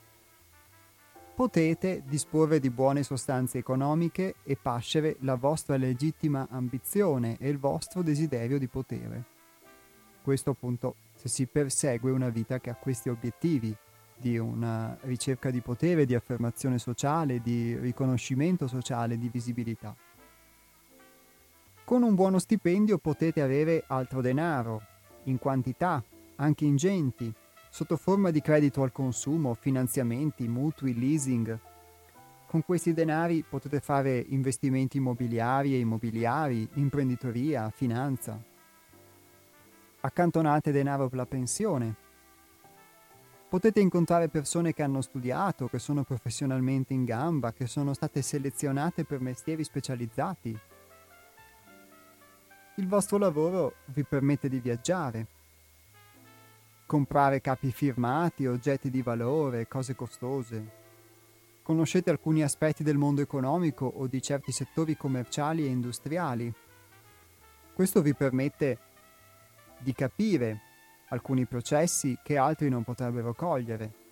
[1.35, 8.03] potete disporre di buone sostanze economiche e pascere la vostra legittima ambizione e il vostro
[8.03, 9.25] desiderio di potere.
[10.23, 13.77] Questo appunto se si persegue una vita che ha questi obiettivi
[14.17, 19.95] di una ricerca di potere, di affermazione sociale, di riconoscimento sociale, di visibilità.
[21.85, 24.81] Con un buono stipendio potete avere altro denaro,
[25.25, 26.03] in quantità,
[26.37, 27.33] anche ingenti,
[27.75, 31.59] sotto forma di credito al consumo, finanziamenti, mutui, leasing.
[32.47, 38.41] Con questi denari potete fare investimenti immobiliari e immobiliari, imprenditoria, finanza.
[40.03, 41.97] Accantonate denaro per la pensione.
[43.49, 49.05] Potete incontrare persone che hanno studiato, che sono professionalmente in gamba, che sono state selezionate
[49.05, 50.57] per mestieri specializzati.
[52.77, 55.27] Il vostro lavoro vi permette di viaggiare,
[56.87, 60.83] comprare capi firmati, oggetti di valore, cose costose.
[61.63, 66.53] Conoscete alcuni aspetti del mondo economico o di certi settori commerciali e industriali.
[67.73, 68.79] Questo vi permette
[69.79, 70.61] di capire
[71.09, 74.03] alcuni processi che altri non potrebbero cogliere.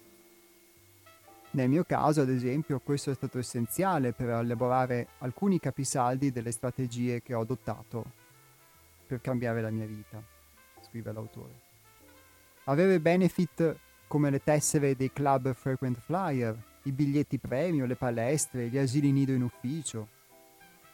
[1.50, 7.20] Nel mio caso, ad esempio, questo è stato essenziale per elaborare alcuni capisaldi delle strategie
[7.20, 8.04] che ho adottato
[9.06, 10.22] per cambiare la mia vita,
[10.80, 11.71] scrive l'autore.
[12.64, 18.78] Avere benefit come le tessere dei club frequent flyer, i biglietti premio, le palestre, gli
[18.78, 20.08] asili nido in ufficio.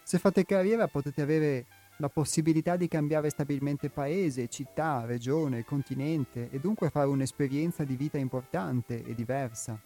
[0.03, 1.67] Se fate carriera potete avere
[1.99, 8.17] la possibilità di cambiare stabilmente paese, città, regione, continente e dunque fare un'esperienza di vita
[8.17, 9.79] importante e diversa.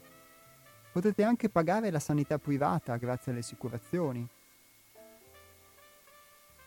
[0.93, 4.29] Potete anche pagare la sanità privata grazie alle assicurazioni.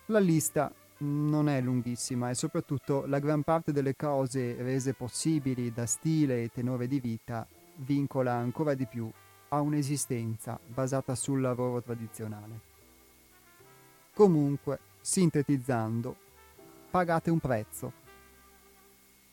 [0.08, 0.74] La lista
[1.06, 6.50] non è lunghissima e soprattutto la gran parte delle cose rese possibili da stile e
[6.50, 7.48] tenore di vita
[7.78, 9.10] vincola ancora di più
[9.50, 12.60] a un'esistenza basata sul lavoro tradizionale.
[14.14, 16.16] Comunque, sintetizzando,
[16.90, 17.92] pagate un prezzo.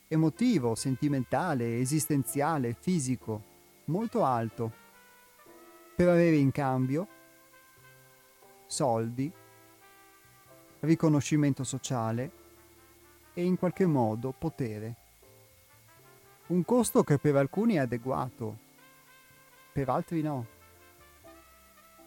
[0.07, 3.41] Emotivo, sentimentale, esistenziale, fisico,
[3.85, 4.71] molto alto,
[5.95, 7.07] per avere in cambio
[8.73, 9.31] soldi,
[10.83, 12.31] riconoscimento sociale
[13.33, 14.95] e in qualche modo potere.
[16.47, 18.57] Un costo che per alcuni è adeguato,
[19.71, 20.45] per altri no.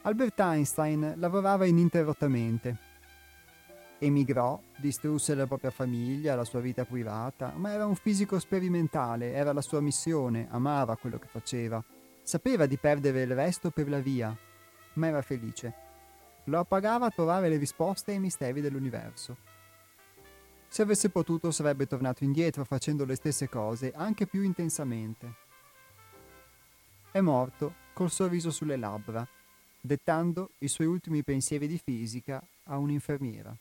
[0.03, 2.85] Albert Einstein lavorava ininterrottamente.
[3.99, 9.55] Emigrò, distrusse la propria famiglia, la sua vita privata, ma era un fisico sperimentale, era
[9.55, 11.83] la sua missione, amava quello che faceva.
[12.23, 14.37] Sapeva di perdere il resto per la via,
[14.95, 15.86] ma era felice
[16.47, 19.37] lo appagava a trovare le risposte ai misteri dell'universo.
[20.69, 25.35] Se avesse potuto sarebbe tornato indietro facendo le stesse cose, anche più intensamente.
[27.11, 29.27] È morto col sorriso sulle labbra,
[29.81, 33.57] dettando i suoi ultimi pensieri di fisica a un'infermiera.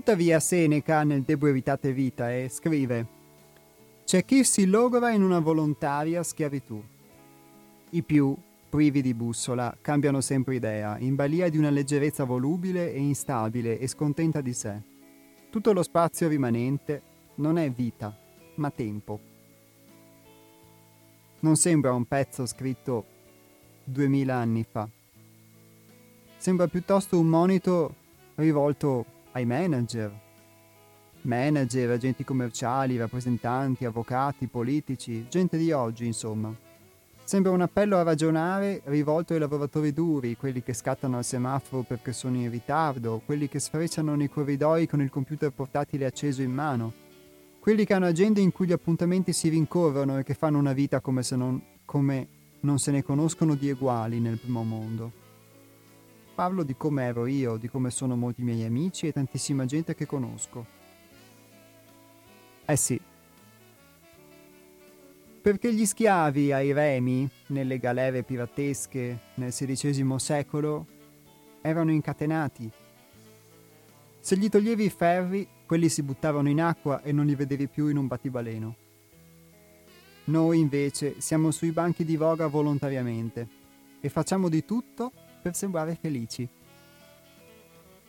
[0.00, 3.06] Tuttavia Seneca nel De Brevitate Vitae scrive
[4.06, 6.82] C'è chi si logra in una volontaria schiavitù.
[7.90, 8.34] I più,
[8.70, 13.86] privi di bussola, cambiano sempre idea, in balia di una leggerezza volubile e instabile e
[13.88, 14.80] scontenta di sé.
[15.50, 17.02] Tutto lo spazio rimanente
[17.34, 18.16] non è vita,
[18.54, 19.20] ma tempo.
[21.40, 23.04] Non sembra un pezzo scritto
[23.84, 24.88] duemila anni fa.
[26.38, 27.94] Sembra piuttosto un monito
[28.36, 30.12] rivolto ai manager,
[31.22, 36.54] manager, agenti commerciali, rappresentanti, avvocati, politici, gente di oggi, insomma.
[37.22, 42.12] Sembra un appello a ragionare rivolto ai lavoratori duri, quelli che scattano al semaforo perché
[42.12, 46.92] sono in ritardo, quelli che sfrecciano nei corridoi con il computer portatile acceso in mano,
[47.60, 51.00] quelli che hanno agende in cui gli appuntamenti si rincorrono e che fanno una vita
[51.00, 52.26] come, se non, come
[52.62, 55.19] non se ne conoscono di uguali nel primo mondo.
[56.40, 60.06] Parlo di come ero io, di come sono molti miei amici e tantissima gente che
[60.06, 60.64] conosco.
[62.64, 62.98] Eh sì,
[65.42, 70.86] perché gli schiavi ai remi, nelle galere piratesche nel XVI secolo,
[71.60, 72.70] erano incatenati.
[74.18, 77.88] Se gli toglievi i ferri, quelli si buttavano in acqua e non li vedevi più
[77.88, 78.76] in un battibaleno.
[80.24, 83.46] Noi invece siamo sui banchi di voga volontariamente
[84.00, 86.48] e facciamo di tutto per sembrare felici.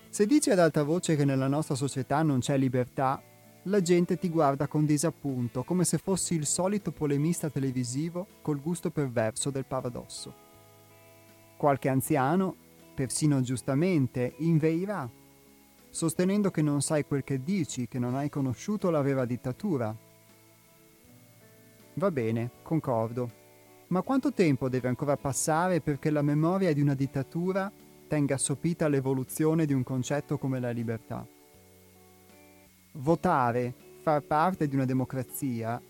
[0.10, 3.22] Se dici ad alta voce che nella nostra società non c'è libertà,
[3.66, 8.90] la gente ti guarda con disappunto, come se fossi il solito polemista televisivo col gusto
[8.90, 10.34] perverso del paradosso.
[11.58, 12.56] Qualche anziano,
[12.94, 15.10] persino giustamente, inveirà,
[15.90, 19.96] sostenendo che non sai quel che dici, che non hai conosciuto la vera dittatura.
[21.94, 23.41] Va bene, concordo.
[23.92, 27.72] Ma quanto tempo deve ancora passare perché la memoria di una dittatura
[28.08, 31.26] tenga assopita l'evoluzione di un concetto come la libertà?
[32.94, 35.82] votare, far parte di una democrazia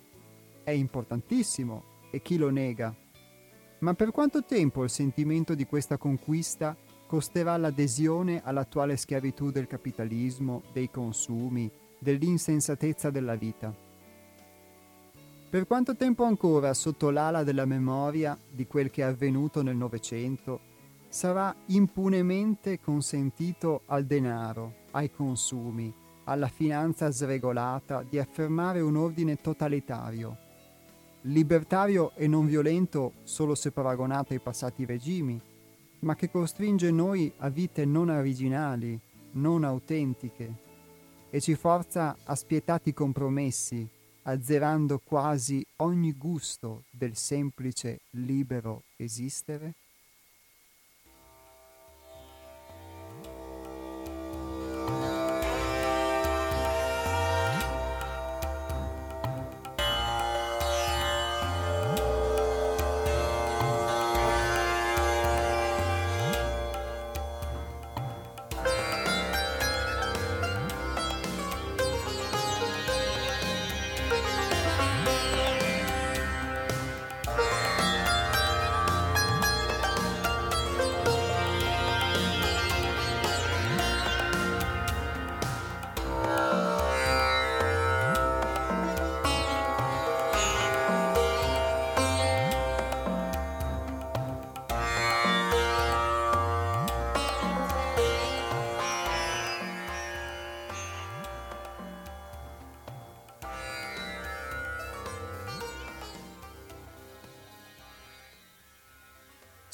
[0.64, 2.96] è importantissimo e chi lo nega.
[3.80, 6.76] Ma per quanto tempo il sentimento di questa conquista
[7.08, 13.90] costerà l'adesione all'attuale schiavitù del capitalismo, dei consumi, dell'insensatezza della vita?
[15.52, 20.62] Per quanto tempo ancora sotto l'ala della memoria di quel che è avvenuto nel Novecento
[21.10, 25.94] sarà impunemente consentito al denaro, ai consumi,
[26.24, 30.38] alla finanza sregolata di affermare un ordine totalitario,
[31.24, 35.38] libertario e non violento solo se paragonato ai passati regimi,
[36.00, 38.98] ma che costringe noi a vite non originali,
[39.32, 40.54] non autentiche,
[41.30, 49.74] e ci forza a spietati compromessi, azzerando quasi ogni gusto del semplice libero esistere?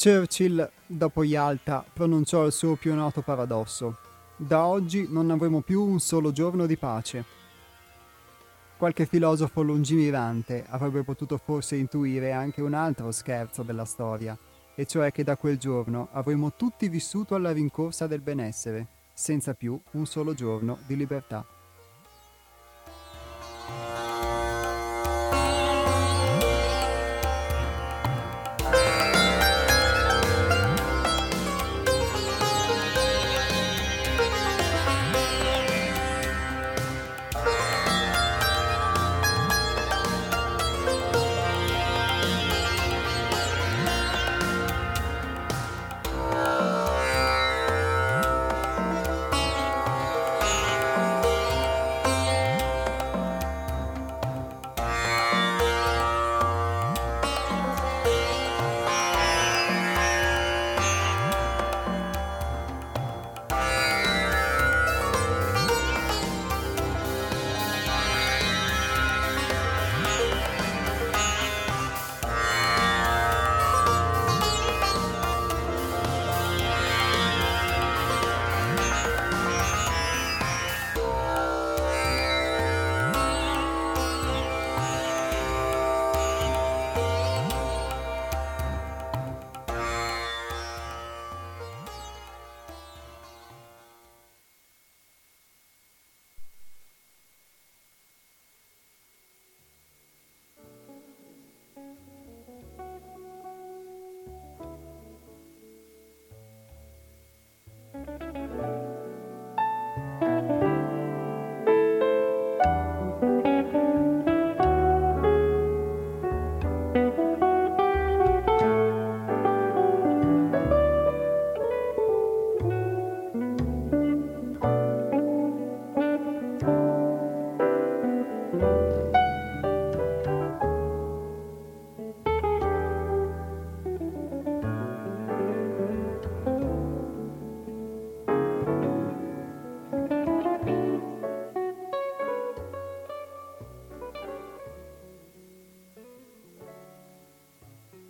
[0.07, 3.97] Churchill, dopo Yalta, pronunciò il suo più noto paradosso.
[4.37, 7.25] Da oggi non avremo più un solo giorno di pace.
[8.77, 14.37] Qualche filosofo lungimirante avrebbe potuto forse intuire anche un altro scherzo della storia,
[14.75, 19.77] e cioè che da quel giorno avremmo tutti vissuto alla rincorsa del benessere, senza più
[19.91, 21.45] un solo giorno di libertà.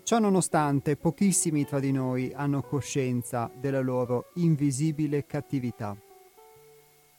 [0.08, 5.98] Ciò nonostante, pochissimi tra di noi hanno coscienza della loro invisibile cattività.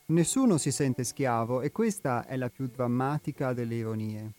[0.06, 4.32] Nessuno si sente schiavo e questa è la più drammatica delle ironie.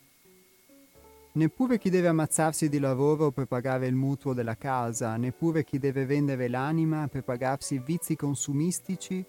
[1.33, 6.07] Neppure chi deve ammazzarsi di lavoro per pagare il mutuo della casa, neppure chi deve
[6.07, 9.23] vendere l'anima per pagarsi vizi consumistici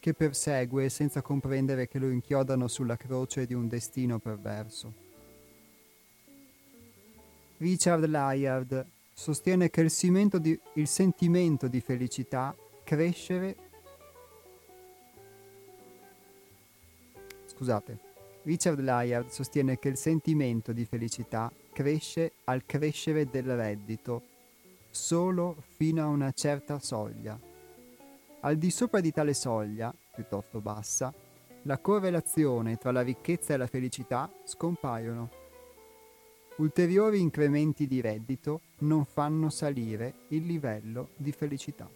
[0.00, 5.11] che persegue senza comprendere che lo inchiodano sulla croce di un destino perverso.
[7.62, 8.84] Richard Layard
[9.14, 12.52] sostiene che il, di, il sentimento di felicità
[12.82, 13.54] crescere
[17.46, 17.98] Scusate,
[18.42, 24.22] Richard Layard sostiene che il sentimento di felicità cresce al crescere del reddito,
[24.90, 27.38] solo fino a una certa soglia.
[28.40, 31.14] Al di sopra di tale soglia, piuttosto bassa,
[31.62, 35.41] la correlazione tra la ricchezza e la felicità scompaiono.
[36.62, 41.90] Ulteriori incrementi di reddito non fanno salire il livello di felicità.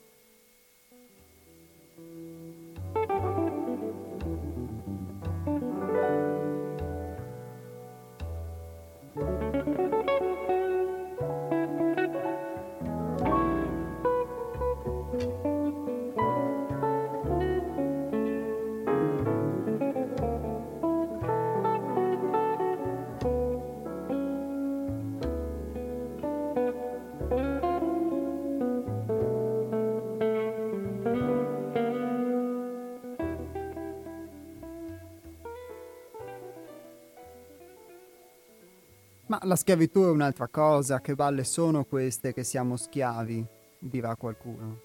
[39.47, 43.47] La schiavitù è un'altra cosa, che balle sono queste che siamo schiavi,
[43.79, 44.81] dirà qualcuno.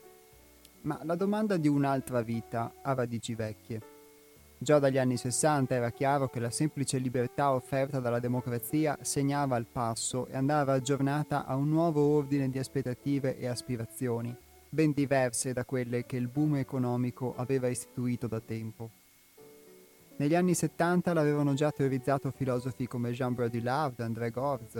[0.81, 3.81] Ma la domanda di un'altra vita ha radici vecchie.
[4.59, 9.65] Già dagli anni 60 era chiaro che la semplice libertà offerta dalla democrazia segnava il
[9.65, 14.35] passo e andava aggiornata a un nuovo ordine di aspettative e aspirazioni,
[14.69, 19.00] ben diverse da quelle che il boom economico aveva istituito da tempo.
[20.21, 24.79] Negli anni 70 l'avevano già teorizzato filosofi come Jean Baudrillard, André Gorz.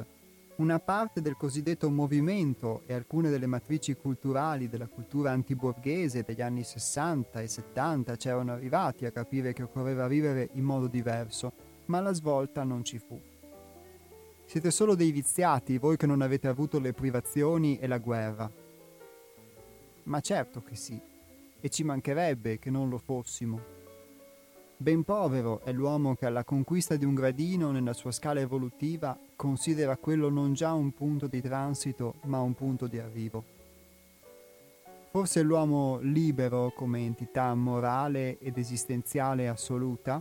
[0.57, 6.61] Una parte del cosiddetto movimento e alcune delle matrici culturali della cultura antiborghese degli anni
[6.61, 11.53] 60 e 70 c'erano arrivati a capire che occorreva vivere in modo diverso,
[11.85, 13.19] ma la svolta non ci fu.
[14.45, 18.47] Siete solo dei viziati, voi che non avete avuto le privazioni e la guerra.
[20.03, 21.01] Ma certo che sì,
[21.59, 23.80] e ci mancherebbe che non lo fossimo.
[24.81, 29.95] Ben povero è l'uomo che alla conquista di un gradino nella sua scala evolutiva considera
[29.95, 33.43] quello non già un punto di transito ma un punto di arrivo.
[35.11, 40.19] Forse l'uomo libero come entità morale ed esistenziale assoluta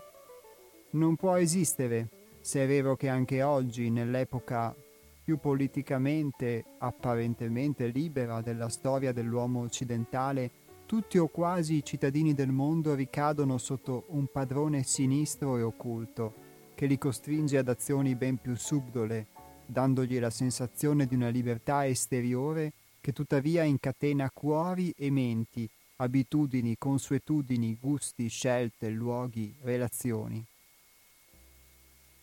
[0.91, 2.09] non può esistere
[2.43, 4.77] se è vero che anche oggi, nell'epoca
[5.25, 10.51] più politicamente apparentemente libera della storia dell'uomo occidentale,
[10.91, 16.35] tutti o quasi i cittadini del mondo ricadono sotto un padrone sinistro e occulto,
[16.75, 19.29] che li costringe ad azioni ben più subdole,
[19.67, 27.79] dandogli la sensazione di una libertà esteriore che tuttavia incatena cuori e menti, abitudini, consuetudini,
[27.81, 30.45] gusti, scelte, luoghi, relazioni.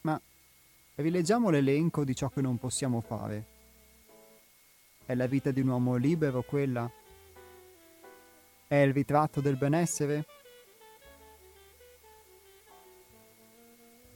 [0.01, 0.19] Ma
[0.95, 3.45] rileggiamo l'elenco di ciò che non possiamo fare.
[5.05, 6.96] È la vita di un uomo libero quella?
[8.67, 10.25] È il ritratto del benessere?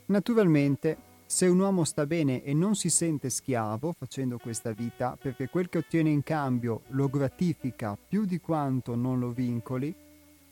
[0.06, 5.48] Naturalmente, se un uomo sta bene e non si sente schiavo facendo questa vita perché
[5.48, 9.94] quel che ottiene in cambio lo gratifica più di quanto non lo vincoli,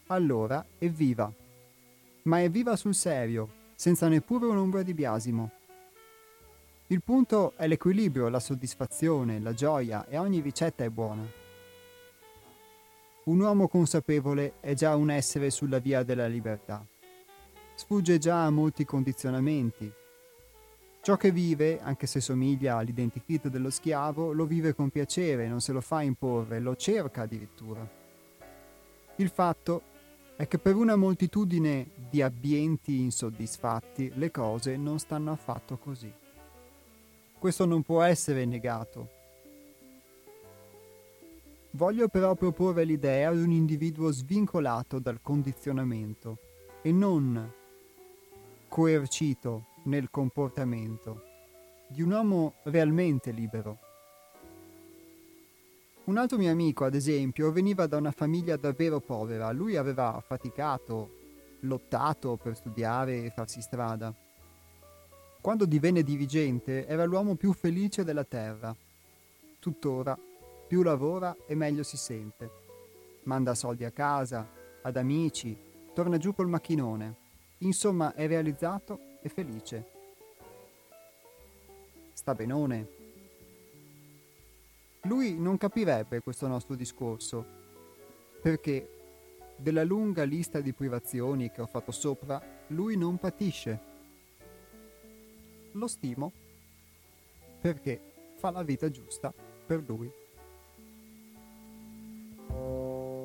[0.06, 1.30] allora è viva.
[2.22, 5.50] Ma è viva sul serio, senza neppure un'ombra di biasimo.
[6.86, 11.39] Il punto è l'equilibrio, la soddisfazione, la gioia e ogni ricetta è buona.
[13.30, 16.84] Un uomo consapevole è già un essere sulla via della libertà.
[17.76, 19.88] Sfugge già a molti condizionamenti.
[21.00, 25.70] Ciò che vive, anche se somiglia all'identikit dello schiavo, lo vive con piacere, non se
[25.70, 27.88] lo fa imporre, lo cerca addirittura.
[29.14, 29.82] Il fatto
[30.34, 36.12] è che per una moltitudine di ambienti insoddisfatti le cose non stanno affatto così.
[37.38, 39.18] Questo non può essere negato
[41.72, 46.38] Voglio però proporre l'idea di un individuo svincolato dal condizionamento
[46.82, 47.52] e non
[48.66, 51.22] coercito nel comportamento,
[51.86, 53.78] di un uomo realmente libero.
[56.04, 59.52] Un altro mio amico, ad esempio, veniva da una famiglia davvero povera.
[59.52, 61.18] Lui aveva faticato,
[61.60, 64.12] lottato per studiare e farsi strada.
[65.40, 68.74] Quando divenne dirigente era l'uomo più felice della terra
[69.60, 70.18] tuttora,
[70.70, 72.48] più lavora e meglio si sente.
[73.24, 74.48] Manda soldi a casa,
[74.82, 75.58] ad amici,
[75.92, 77.16] torna giù col macchinone.
[77.58, 79.84] Insomma, è realizzato e felice.
[82.12, 82.88] Sta benone.
[85.02, 87.44] Lui non capirebbe questo nostro discorso,
[88.40, 93.80] perché della lunga lista di privazioni che ho fatto sopra, lui non patisce.
[95.72, 96.30] Lo stimo
[97.60, 98.00] perché
[98.36, 99.34] fa la vita giusta
[99.66, 100.19] per lui.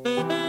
[0.05, 0.44] Thank you.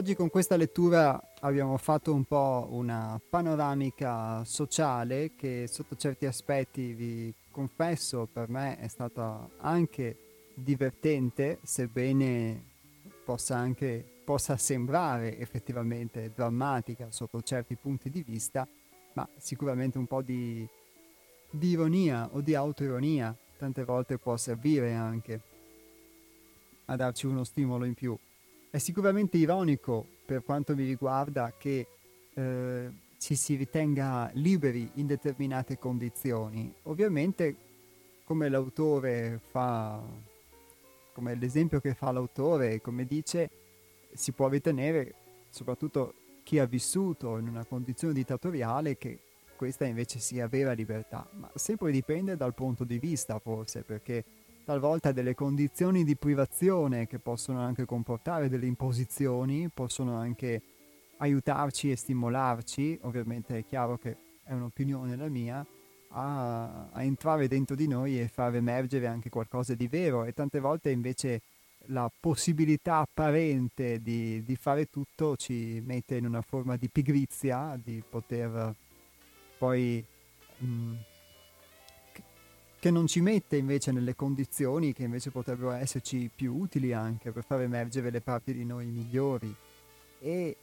[0.00, 6.94] Oggi con questa lettura abbiamo fatto un po' una panoramica sociale che sotto certi aspetti
[6.94, 10.16] vi confesso per me è stata anche
[10.54, 12.64] divertente, sebbene
[13.26, 18.66] possa anche possa sembrare effettivamente drammatica sotto certi punti di vista,
[19.12, 20.66] ma sicuramente un po' di,
[21.50, 25.40] di ironia o di autoironia tante volte può servire anche
[26.86, 28.18] a darci uno stimolo in più.
[28.72, 31.88] È sicuramente ironico per quanto mi riguarda che
[32.32, 36.72] eh, ci si ritenga liberi in determinate condizioni.
[36.84, 37.56] Ovviamente,
[38.22, 40.00] come l'autore fa,
[41.12, 43.50] come l'esempio che fa l'autore, come dice,
[44.12, 45.14] si può ritenere,
[45.48, 46.14] soprattutto
[46.44, 49.18] chi ha vissuto in una condizione dittatoriale, che
[49.56, 54.24] questa invece sia vera libertà, ma sempre dipende dal punto di vista forse, perché
[54.70, 60.62] talvolta delle condizioni di privazione che possono anche comportare delle imposizioni, possono anche
[61.16, 65.66] aiutarci e stimolarci, ovviamente è chiaro che è un'opinione la mia,
[66.10, 70.22] a, a, entrare dentro di noi e far emergere anche qualcosa di vero.
[70.24, 71.42] E tante volte invece
[71.86, 78.00] la possibilità apparente di, di fare tutto ci mette in una forma di pigrizia, di
[78.08, 78.72] poter
[79.58, 80.04] poi
[80.58, 80.94] mh,
[82.80, 87.44] che non ci mette invece nelle condizioni che invece potrebbero esserci più utili anche per
[87.44, 89.54] far emergere le parti di noi migliori
[90.18, 90.56] e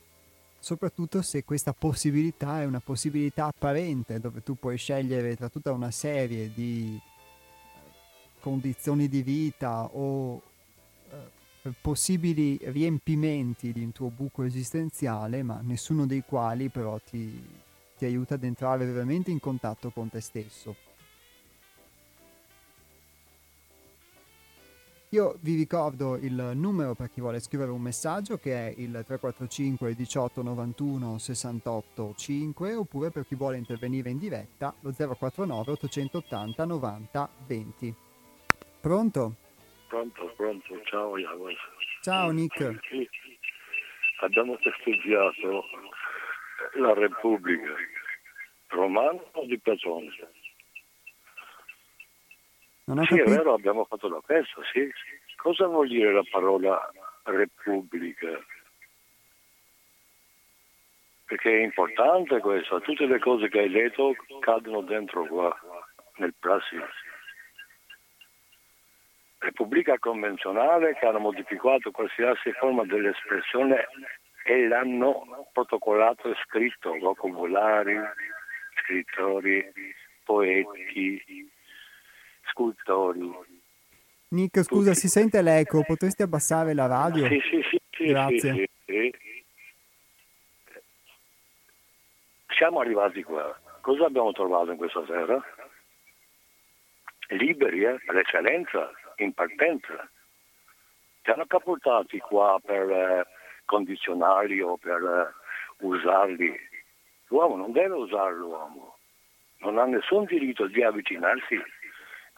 [0.59, 5.91] soprattutto se questa possibilità è una possibilità apparente dove tu puoi scegliere tra tutta una
[5.91, 7.79] serie di eh,
[8.39, 10.41] condizioni di vita o
[11.11, 17.47] eh, possibili riempimenti di un tuo buco esistenziale ma nessuno dei quali però ti,
[17.95, 20.86] ti aiuta ad entrare veramente in contatto con te stesso.
[25.11, 29.95] Io vi ricordo il numero per chi vuole scrivere un messaggio che è il 345
[29.95, 37.29] 18 91 68 5 oppure per chi vuole intervenire in diretta lo 049 880 90
[37.47, 37.95] 20.
[38.81, 39.35] Pronto?
[39.87, 41.47] Pronto, pronto, ciao Iago.
[42.01, 42.79] Ciao Nick.
[42.89, 43.07] Sì,
[44.19, 45.63] abbiamo festeggiato
[46.73, 47.73] la Repubblica
[48.67, 50.11] romana o di Platone?
[52.87, 53.29] Non ho sì, capito.
[53.29, 54.89] è vero, abbiamo fatto la festa, sì.
[55.35, 56.89] Cosa vuol dire la parola
[57.23, 58.27] repubblica?
[61.25, 65.53] Perché è importante questo, tutte le cose che hai detto cadono dentro qua,
[66.15, 66.77] nel prassi.
[69.39, 73.85] Repubblica convenzionale che hanno modificato qualsiasi forma dell'espressione
[74.45, 77.99] e l'hanno protocollato e scritto, vocabolari,
[78.81, 79.69] scrittori,
[80.23, 81.51] poeti,
[82.57, 83.31] scultori.
[84.29, 87.27] Nick, scusa, si sente l'eco, potresti abbassare la radio?
[87.27, 88.53] Sì, sì, sì, sì, Grazie.
[88.53, 89.13] sì, sì.
[92.49, 93.57] Siamo arrivati qua.
[93.81, 95.41] Cosa abbiamo trovato in questa terra?
[97.29, 97.99] Liberi, eh?
[98.05, 100.09] per eccellenza, in partenza.
[101.21, 103.27] Ci hanno capotati qua per eh,
[103.65, 106.53] condizionarli o per eh, usarli.
[107.27, 108.97] L'uomo non deve usare l'uomo.
[109.59, 111.61] non ha nessun diritto di avvicinarsi.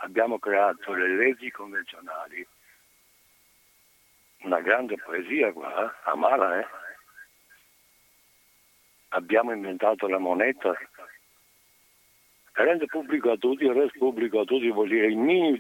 [0.01, 2.45] Abbiamo creato le leggi convenzionali,
[4.43, 6.09] una grande poesia qua, eh?
[6.09, 6.67] amara, eh?
[9.09, 10.73] Abbiamo inventato la moneta,
[12.53, 15.57] rende pubblico a tutti, resto pubblico a tutti vuol dire il minimo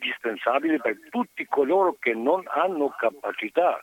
[0.00, 3.82] indispensabile per tutti coloro che non hanno capacità,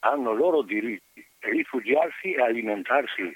[0.00, 3.34] hanno loro diritti, rifugiarsi e alimentarsi.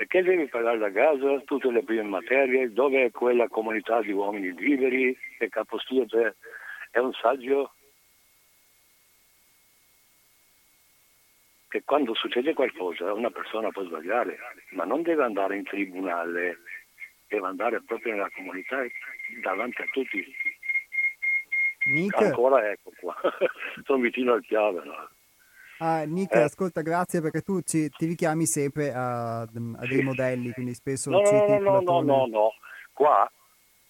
[0.00, 4.50] Perché devi pagare la casa, tutte le prime materie, dove è quella comunità di uomini
[4.54, 6.36] liberi che capostile
[6.90, 7.74] è un saggio
[11.68, 14.38] che quando succede qualcosa una persona può sbagliare,
[14.70, 16.60] ma non deve andare in tribunale,
[17.28, 18.78] deve andare proprio nella comunità
[19.42, 20.24] davanti a tutti.
[21.92, 23.14] Nick, Ancora ecco qua,
[23.84, 24.82] sono vicino al chiave.
[24.82, 25.10] No?
[25.80, 26.42] Ah, Nick Eh.
[26.42, 30.02] ascolta, grazie perché tu ci, ti richiami sempre a, a dei Sì.
[30.02, 32.06] modelli, quindi spesso No, citi no, no, no, Platone.
[32.06, 32.52] no, no,
[32.92, 33.30] qua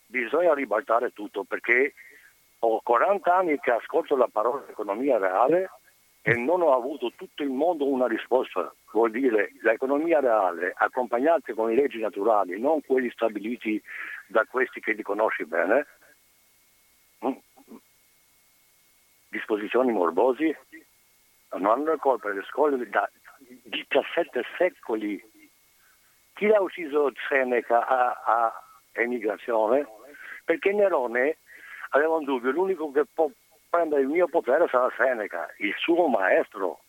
[0.07, 1.95] bisogna ribaltare tutto perché
[2.61, 5.71] ho 40 anni che ascolto la parola economia reale
[6.23, 8.75] e non ho avuto tutto il mondo una risposta.
[8.93, 13.81] Vuol dire l'economia reale accompagnata con le leggi naturali, non quelli stabiliti
[14.27, 15.87] da questi che li conosci bene,
[17.25, 17.33] mm,
[19.31, 20.55] disposizioni morbosi,
[21.59, 25.23] non hanno colpa delle scuole da 17 secoli.
[26.35, 29.87] Chi l'ha ucciso Seneca a, a emigrazione?
[30.45, 31.39] Perché Nerone
[31.91, 33.29] aveva un dubbio, l'unico che può
[33.69, 36.81] prendere il mio potere sarà Seneca, il suo maestro,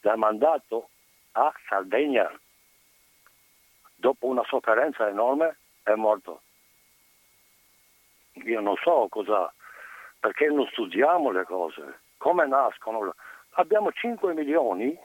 [0.00, 0.90] l'ha mandato
[1.32, 2.30] a Sardegna.
[3.96, 6.42] Dopo una sofferenza enorme è morto.
[8.44, 9.52] Io non so cosa,
[10.20, 13.14] perché non studiamo le cose, come nascono.
[13.58, 14.96] Abbiamo 5 milioni,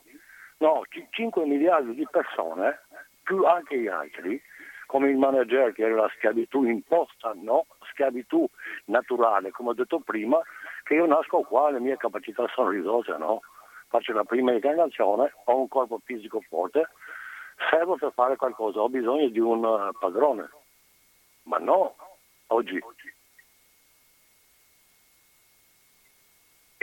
[0.57, 2.81] no, c- 5 miliardi di persone,
[3.23, 4.39] più anche gli altri,
[4.85, 8.47] come il manager che era la schiavitù imposta, no, schiavitù
[8.85, 10.39] naturale, come ho detto prima,
[10.83, 13.41] che io nasco qua, le mie capacità sono ridotte, no?
[13.87, 16.89] Faccio la prima incarnazione, ho un corpo fisico forte,
[17.71, 20.47] servo per fare qualcosa, ho bisogno di un eh, padrone.
[21.43, 21.95] Ma no,
[22.47, 22.79] oggi.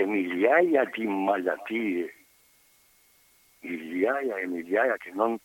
[0.01, 2.15] E migliaia di malattie,
[3.59, 5.39] migliaia e migliaia che non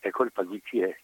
[0.00, 0.94] è colpa di chi è.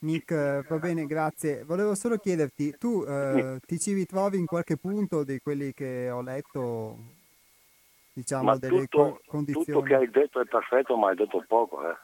[0.00, 1.64] Nick, eh, va bene, grazie.
[1.64, 6.20] Volevo solo chiederti, tu eh, ti ci ritrovi in qualche punto di quelli che ho
[6.20, 6.98] letto,
[8.12, 9.64] diciamo, Ma delle tutto, co- condizioni?
[9.64, 11.96] tutto che hai detto è perfetto, ma hai detto poco, eh.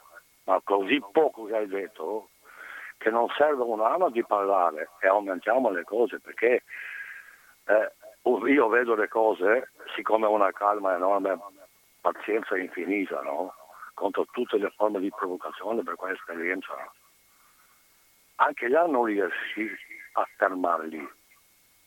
[0.45, 2.31] Ma così poco che hai detto
[2.97, 6.63] che non serve un anno di parlare e aumentiamo le cose perché
[7.67, 7.93] eh,
[8.25, 11.39] io vedo le cose, siccome ho una calma enorme,
[12.01, 13.55] pazienza infinita, no?
[13.95, 16.73] Contro tutte le forme di provocazione per questa esperienza.
[18.37, 19.71] Anche là non riesci
[20.13, 21.09] a fermarli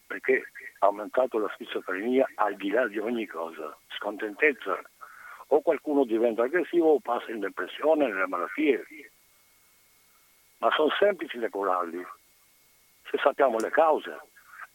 [0.07, 0.43] perché
[0.79, 4.79] ha aumentato la schizofrenia al di là di ogni cosa, scontentezza.
[5.47, 8.85] O qualcuno diventa aggressivo o passa in depressione, nelle malattie.
[10.57, 12.05] Ma sono semplici da curarli,
[13.09, 14.19] se sappiamo le cause.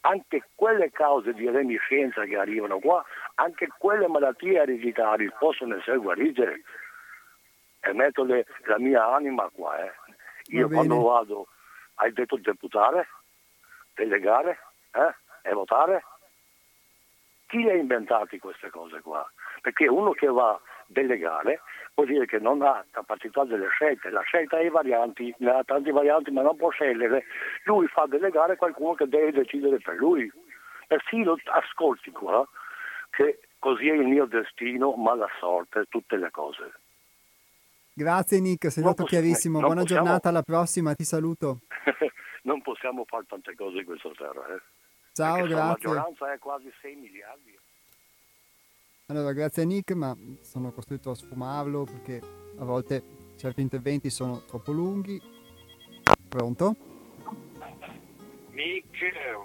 [0.04, 3.04] Anche quelle cause di reminiscenza che arrivano qua,
[3.36, 6.62] anche quelle malattie ereditarie possono essere guarite.
[7.80, 9.78] E metto le- la mia anima qua.
[9.84, 9.92] eh.
[10.46, 11.46] Io quando vado,
[11.96, 13.08] hai detto deputare,
[13.94, 14.58] delegare
[14.92, 15.14] eh?
[15.48, 16.04] e votare?
[17.46, 19.28] Chi le ha inventate queste cose qua?
[19.60, 20.58] Perché uno che va
[20.92, 21.60] delegare
[21.94, 25.90] vuol dire che non ha capacità delle scelte, la scelta è varianti, ne ha tanti
[25.90, 27.24] varianti ma non può scegliere,
[27.64, 30.30] lui fa delegare qualcuno che deve decidere per lui.
[30.86, 32.46] Persino ascolti qua
[33.10, 36.72] che così è il mio destino, ma la sorte, tutte le cose.
[37.94, 39.58] Grazie Nick, sei stato chiarissimo.
[39.60, 41.60] Buona possiamo- giornata, alla prossima, ti saluto.
[42.44, 44.46] non possiamo fare tante cose in questa terra.
[44.54, 44.60] Eh?
[45.12, 45.88] Ciao, Perché La grazie.
[45.88, 47.58] maggioranza è quasi 6 miliardi.
[49.06, 52.20] Allora, grazie a Nick, ma sono costretto a sfumarlo perché
[52.58, 53.02] a volte
[53.36, 55.20] certi interventi sono troppo lunghi.
[56.28, 56.76] Pronto?
[58.50, 58.98] Nick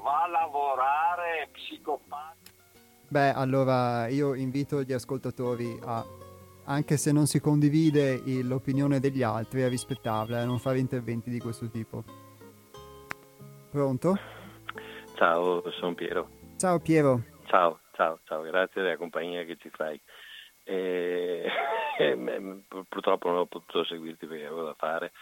[0.03, 2.55] va a lavorare psicopatico.
[3.09, 6.05] Beh, allora io invito gli ascoltatori a,
[6.65, 11.29] anche se non si condivide l'opinione degli altri, a rispettarla e a non fare interventi
[11.29, 12.03] di questo tipo.
[13.71, 14.17] Pronto?
[15.15, 16.29] Ciao, sono Piero.
[16.57, 17.23] Ciao Piero.
[17.45, 19.99] Ciao, ciao, ciao, grazie della compagnia che ci fai.
[20.67, 21.49] E-
[21.97, 25.13] e- purtroppo non ho potuto seguirti perché avevo da fare,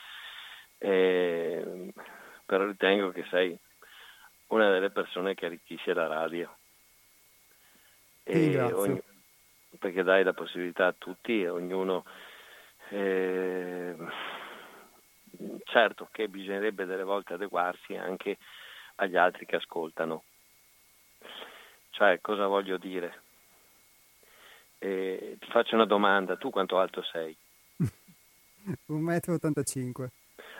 [0.77, 1.93] E-
[2.45, 3.57] però ritengo che sei
[4.47, 6.53] una delle persone che arricchisce la radio.
[8.25, 9.03] Ringrazio.
[9.79, 12.03] perché dai la possibilità a tutti e ognuno
[12.89, 13.95] eh,
[15.63, 18.37] certo che bisognerebbe delle volte adeguarsi anche
[18.95, 20.23] agli altri che ascoltano.
[21.95, 23.21] Cioè, cosa voglio dire?
[24.79, 27.35] Eh, ti faccio una domanda, tu quanto alto sei?
[28.91, 30.07] 1,85 m.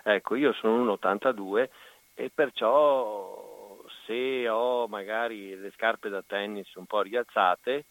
[0.03, 1.69] Ecco, io sono 1,82
[2.13, 7.85] e perciò se ho magari le scarpe da tennis un po' rialzate,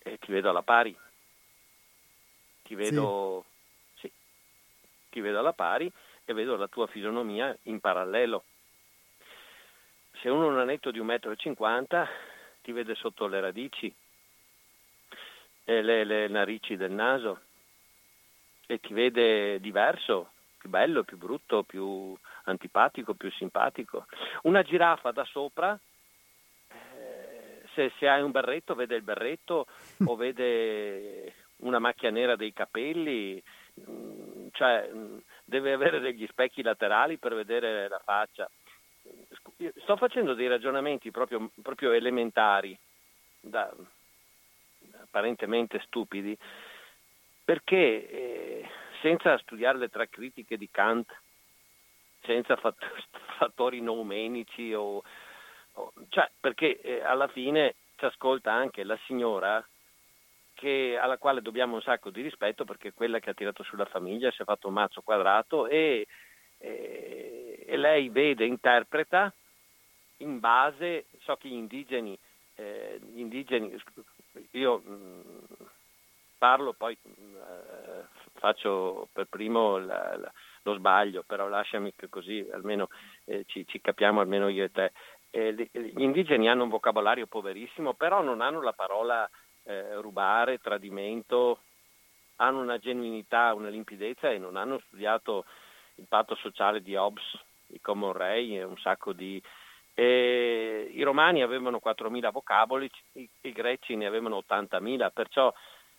[0.00, 0.94] eh, ti vedo alla pari.
[2.64, 3.46] Ti vedo,
[3.94, 4.08] sì.
[4.08, 4.12] Sì,
[5.08, 5.90] ti vedo alla pari
[6.26, 8.44] e vedo la tua fisionomia in parallelo.
[10.20, 12.27] Se uno non è netto di 1,50 m
[12.68, 13.90] ti vede sotto le radici,
[15.64, 17.40] e le, le narici del naso
[18.66, 22.14] e ti vede diverso, più bello, più brutto, più
[22.44, 24.04] antipatico, più simpatico.
[24.42, 25.78] Una giraffa da sopra,
[26.68, 29.66] eh, se, se hai un berretto vede il berretto
[30.04, 33.42] o vede una macchia nera dei capelli,
[33.80, 35.16] mm, cioè mm,
[35.46, 38.46] deve avere degli specchi laterali per vedere la faccia.
[39.82, 42.78] Sto facendo dei ragionamenti proprio, proprio elementari,
[43.40, 43.68] da,
[45.00, 46.36] apparentemente stupidi,
[47.44, 48.68] perché eh,
[49.00, 51.12] senza studiare le tre critiche di Kant,
[52.22, 52.54] senza
[53.36, 55.02] fattori noumenici, o,
[55.72, 59.66] o, cioè, perché eh, alla fine ci ascolta anche la signora
[60.54, 63.86] che, alla quale dobbiamo un sacco di rispetto perché è quella che ha tirato sulla
[63.86, 66.06] famiglia, si è fatto un mazzo quadrato e,
[66.58, 69.32] e, e lei vede, interpreta
[70.18, 72.18] in base, so che gli indigeni,
[72.54, 73.76] eh, gli indigeni
[74.52, 75.66] io mh, mm,
[76.38, 78.04] parlo, poi mh, eh,
[78.34, 80.32] faccio per primo la, la,
[80.62, 82.88] lo sbaglio, però lasciami che così almeno
[83.24, 84.92] eh, ci, ci, capiamo almeno io e te.
[85.30, 89.28] Eh, gli indigeni hanno un vocabolario poverissimo, però non hanno la parola
[89.64, 91.60] eh, rubare, tradimento,
[92.36, 95.44] hanno una genuinità, una limpidezza e non hanno studiato
[95.96, 99.42] il patto sociale di Hobbes, di Common Ray e un sacco di,
[99.98, 105.52] e I romani avevano 4.000 vocaboli, i, i greci ne avevano 80.000, perciò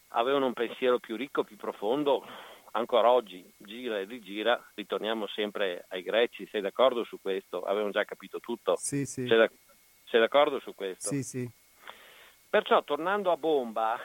[0.10, 2.26] avevano un pensiero più ricco, più profondo.
[2.72, 7.64] Ancora oggi gira e rigira, ritorniamo sempre ai greci, sei d'accordo su questo?
[7.64, 8.78] Avevano già capito tutto?
[8.78, 9.28] Sì, sì.
[9.28, 9.50] Sei, da,
[10.06, 11.10] sei d'accordo su questo?
[11.10, 11.50] Sì, sì.
[12.50, 14.00] Perciò tornando a bomba,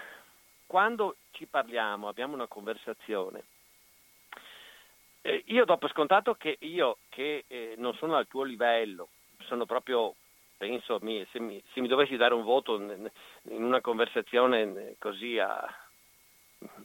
[0.66, 3.44] quando ci parliamo, abbiamo una conversazione,
[5.20, 9.10] eh, io do per scontato che io che eh, non sono al tuo livello,
[9.44, 10.14] sono proprio,
[10.56, 13.10] penso, mi, se, mi, se, mi, dovessi dare un voto in
[13.62, 15.66] una conversazione così a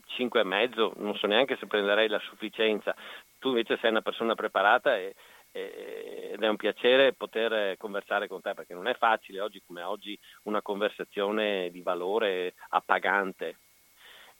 [0.07, 2.95] 5 e mezzo, non so neanche se prenderei la sufficienza.
[3.39, 5.15] Tu invece sei una persona preparata e,
[5.51, 9.81] e, ed è un piacere poter conversare con te perché non è facile oggi come
[9.81, 13.57] oggi una conversazione di valore appagante.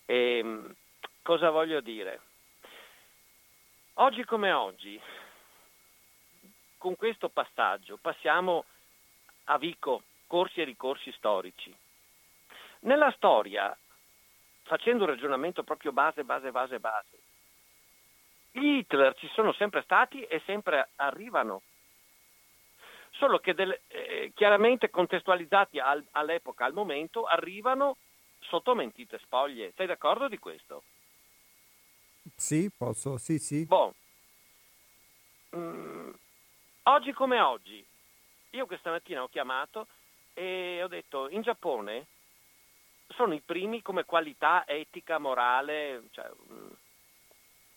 [0.06, 0.62] E,
[1.22, 2.22] cosa voglio dire?
[3.96, 5.00] Oggi come oggi
[6.80, 8.66] con questo passaggio passiamo
[9.46, 11.76] a Vico, corsi e ricorsi storici.
[12.82, 13.78] Nella storia,
[14.64, 17.18] facendo un ragionamento proprio base, base, base, base,
[18.52, 21.62] gli Hitler ci sono sempre stati e sempre arrivano,
[23.12, 27.98] solo che del, eh, chiaramente contestualizzati al, all'epoca, al momento, arrivano
[28.40, 29.74] sotto mentite spoglie.
[29.76, 30.84] Sei d'accordo di questo?
[32.36, 33.66] Sì, posso, sì, sì.
[33.66, 33.94] Bon.
[35.56, 36.12] Mm,
[36.90, 37.86] Oggi come oggi,
[38.50, 39.86] io questa mattina ho chiamato
[40.34, 42.08] e ho detto in Giappone
[43.10, 46.28] sono i primi come qualità etica, morale, cioè,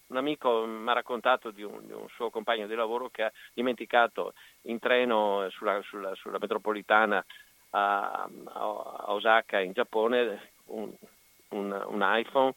[0.07, 3.33] un amico mi ha raccontato di un, di un, suo compagno di lavoro che ha
[3.53, 4.33] dimenticato
[4.63, 7.23] in treno sulla, sulla, sulla metropolitana
[7.71, 10.91] a, a, Osaka in Giappone un,
[11.49, 12.55] un, un iPhone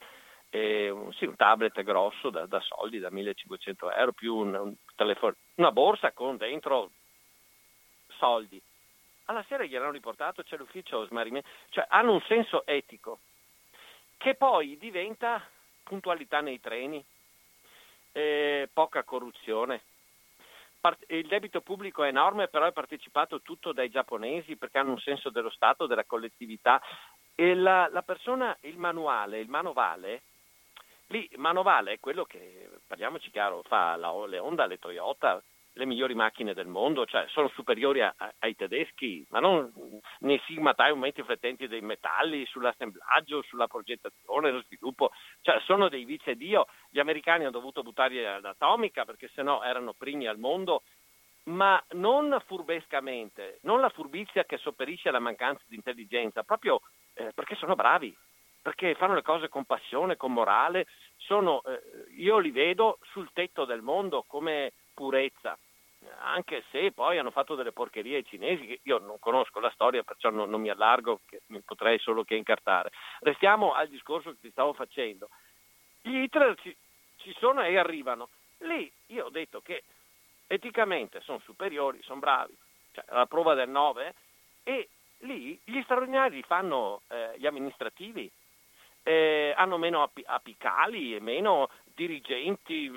[0.55, 4.73] e un, sì, un tablet grosso da, da, soldi da 1500 euro più un, un
[4.95, 6.91] telefono, una borsa con dentro
[8.17, 8.61] soldi.
[9.25, 13.19] Alla sera gli hanno riportato, c'è l'ufficio smarrimento, cioè hanno un senso etico
[14.15, 15.45] che poi diventa
[15.83, 17.03] puntualità nei treni,
[18.13, 19.81] eh, poca corruzione.
[21.07, 25.31] Il debito pubblico è enorme, però è partecipato tutto dai giapponesi perché hanno un senso
[25.31, 26.79] dello Stato, della collettività.
[27.33, 30.21] E la, la persona, il manuale, il manovale,
[31.07, 35.41] Lì Manovale è quello che, parliamoci chiaro, fa la, le Honda, le Toyota,
[35.77, 39.71] le migliori macchine del mondo, cioè sono superiori a, a, ai tedeschi, ma non
[40.19, 45.11] nei sigma time aumenti flettenti dei metalli, sull'assemblaggio, sulla progettazione, lo sviluppo,
[45.41, 46.65] cioè sono dei vice dio.
[46.89, 50.83] Gli americani hanno dovuto buttare l'atomica perché sennò erano primi al mondo,
[51.45, 56.79] ma non furbescamente, non la furbizia che sopperisce alla mancanza di intelligenza, proprio
[57.13, 58.15] eh, perché sono bravi,
[58.65, 60.87] perché fanno le cose con passione, con morale,
[61.17, 61.79] sono, eh,
[62.15, 65.55] io li vedo sul tetto del mondo come purezza,
[66.21, 70.01] anche se poi hanno fatto delle porcherie ai cinesi, che io non conosco la storia,
[70.01, 71.19] perciò non, non mi allargo,
[71.49, 72.89] mi potrei solo che incartare.
[73.19, 75.29] Restiamo al discorso che ti stavo facendo.
[76.01, 76.75] Gli Hitler ci,
[77.17, 78.29] ci sono e arrivano.
[78.61, 79.83] Lì io ho detto che
[80.47, 82.57] eticamente sono superiori, sono bravi,
[82.93, 84.15] cioè la prova del 9,
[84.63, 84.89] e
[85.19, 88.31] lì gli straordinari fanno eh, gli amministrativi,
[89.05, 92.91] eh, hanno meno ap- apicali e meno dirigenti,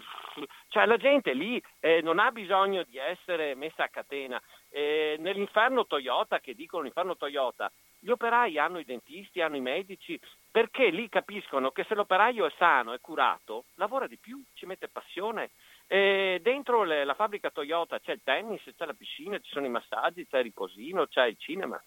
[0.69, 4.41] cioè la gente lì eh, non ha bisogno di essere messa a catena.
[4.71, 7.71] Eh, nell'inferno Toyota, che dicono l'inferno Toyota,
[8.01, 10.19] gli operai hanno i dentisti, hanno i medici,
[10.51, 14.89] perché lì capiscono che se l'operaio è sano, è curato, lavora di più, ci mette
[14.89, 15.51] passione.
[15.87, 19.71] E dentro le, la fabbrica Toyota c'è il tennis, c'è la piscina, ci sono i
[19.71, 21.81] massaggi, c'è il riposino, c'è il cinema.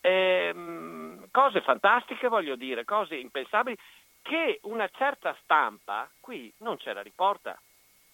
[0.00, 0.52] E,
[1.32, 3.76] cose fantastiche, voglio dire, cose impensabili
[4.22, 7.60] che una certa stampa qui non ce la riporta.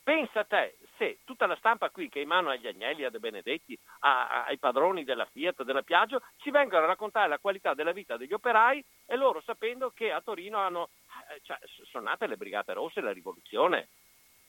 [0.02, 3.10] Pensa a te, se tutta la stampa qui che è in mano agli Agnelli, a
[3.10, 7.74] De Benedetti, a, ai padroni della Fiat, della Piaggio, ci vengono a raccontare la qualità
[7.74, 10.88] della vita degli operai e loro sapendo che a Torino hanno,
[11.28, 11.58] eh, cioè,
[11.90, 13.88] sono nate le Brigate Rosse, la rivoluzione,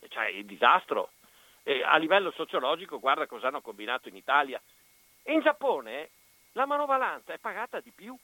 [0.07, 1.11] cioè il disastro.
[1.63, 4.61] E a livello sociologico guarda cosa hanno combinato in Italia.
[5.25, 6.11] in Giappone
[6.53, 8.17] la manovalanza è pagata di più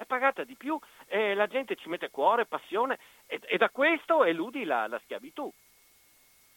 [0.00, 4.24] è pagata di più e la gente ci mette cuore, passione e, e da questo
[4.24, 5.52] eludi la, la schiavitù.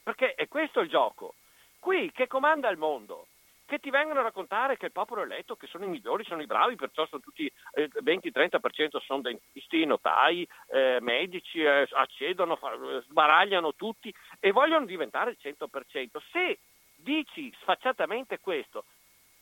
[0.02, 1.36] Perché è questo il gioco.
[1.80, 3.28] Qui che comanda il mondo?
[3.66, 6.46] che ti vengono a raccontare che il popolo eletto, che sono i migliori, sono i
[6.46, 13.74] bravi, perciò sono tutti eh, 20-30% sono dentisti, notai, eh, medici, eh, accedono, fa, sbaragliano
[13.74, 16.20] tutti e vogliono diventare il 100%.
[16.32, 16.60] Se
[16.98, 18.84] dici sfacciatamente questo,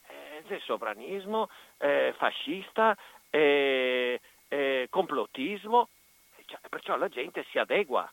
[0.07, 1.49] eh, è sovranismo,
[1.79, 2.95] eh, fascista,
[3.31, 5.89] eh, eh, complottismo,
[6.45, 8.09] cioè, perciò la gente si adegua.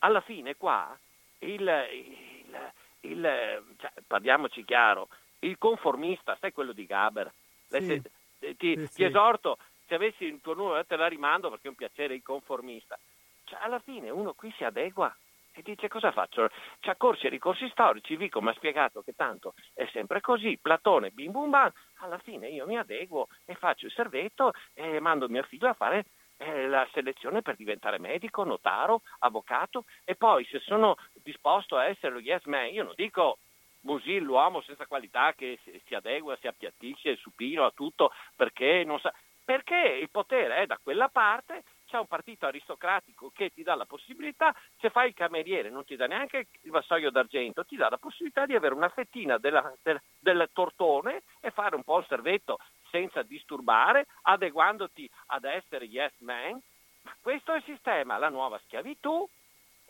[0.00, 0.96] Alla fine qua,
[1.40, 1.60] il,
[1.90, 5.08] il, il cioè, parliamoci chiaro,
[5.40, 7.32] il conformista, sai quello di Gaber,
[7.68, 8.02] sì.
[8.38, 11.70] se, ti, sì, ti esorto, se avessi il tuo numero te la rimando perché è
[11.70, 12.98] un piacere il conformista.
[13.44, 15.14] Cioè, alla fine uno qui si adegua
[15.52, 16.48] e dice cosa faccio?
[16.80, 21.10] C'ha corsi e ricorsi storici, Vico mi ha spiegato che tanto è sempre così, Platone,
[21.10, 25.42] bim bum bam, alla fine io mi adeguo e faccio il servetto e mando mio
[25.42, 26.04] figlio a fare
[26.38, 32.14] eh, la selezione per diventare medico, notaro, avvocato e poi se sono disposto a essere
[32.14, 33.38] lo yes man, io non dico
[33.82, 39.12] Musil, l'uomo senza qualità che si adegua, si appiattisce, supino a tutto perché non sa...
[39.42, 43.84] Perché il potere è da quella parte c'è un partito aristocratico che ti dà la
[43.84, 47.98] possibilità, se fai il cameriere non ti dà neanche il vassoio d'argento, ti dà la
[47.98, 52.58] possibilità di avere una fettina della, del, del tortone e fare un po' il servetto
[52.90, 56.60] senza disturbare, adeguandoti ad essere yes man.
[57.02, 59.28] Ma questo è il sistema, la nuova schiavitù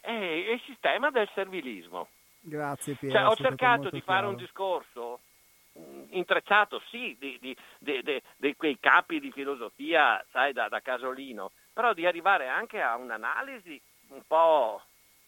[0.00, 2.08] e il sistema del servilismo.
[2.40, 3.14] Grazie Piero.
[3.14, 5.20] Cioè, ho cercato di fare un discorso
[5.78, 11.50] mm, intrecciato, sì, di, di, di, di, quei capi di filosofia, sai, da, da Casolino,
[11.72, 14.82] però di arrivare anche a un'analisi un po',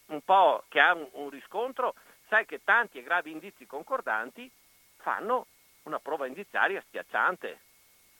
[0.06, 1.94] un po che ha un, un riscontro,
[2.28, 4.50] sai che tanti e gravi indizi concordanti
[4.96, 5.46] fanno
[5.84, 7.60] una prova indiziaria schiacciante.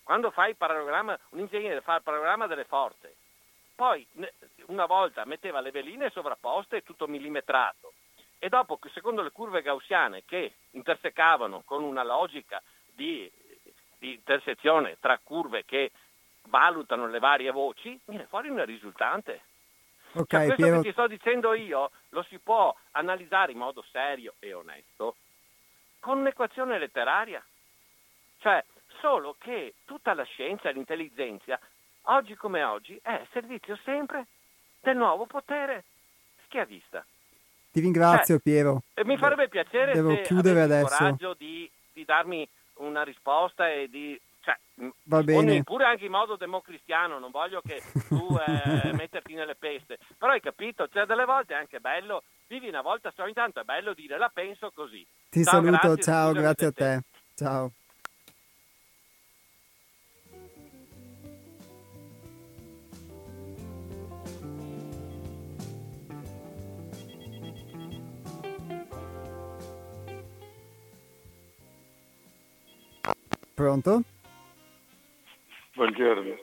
[0.03, 3.17] Quando fai il parallogramma, un ingegnere fa il parallogramma delle forze,
[3.75, 4.07] poi
[4.67, 7.93] una volta metteva le veline sovrapposte, tutto millimetrato,
[8.39, 12.61] e dopo, secondo le curve gaussiane che intersecavano con una logica
[12.93, 13.31] di,
[13.99, 15.93] di intersezione tra curve che
[16.49, 19.43] valutano le varie voci, viene fuori una risultante.
[20.13, 20.77] Okay, cioè, questo Piero...
[20.81, 25.17] che ti sto dicendo io lo si può analizzare in modo serio e onesto
[26.01, 27.43] con un'equazione letteraria.
[28.41, 28.63] Cioè,
[29.01, 31.59] solo che tutta la scienza e l'intelligenza,
[32.03, 34.27] oggi come oggi, è servizio sempre
[34.81, 35.85] del nuovo potere
[36.45, 37.05] schiavista.
[37.71, 38.83] Ti ringrazio cioè, Piero.
[39.05, 40.93] Mi farebbe piacere Devo se chiudere adesso.
[40.93, 44.59] il coraggio di, di darmi una risposta e di cioè,
[45.05, 45.63] Va bene.
[45.63, 50.41] pure anche in modo democristiano, non voglio che tu eh, metterti nelle peste, però hai
[50.41, 54.19] capito, cioè delle volte è anche bello, vivi una volta ogni tanto è bello dire
[54.19, 55.07] la penso così.
[55.31, 57.01] Ti ciao, saluto, grazie, ciao, grazie a te.
[57.37, 57.73] Ciao.
[73.55, 74.03] Pronto?
[75.75, 76.37] Buongiorno.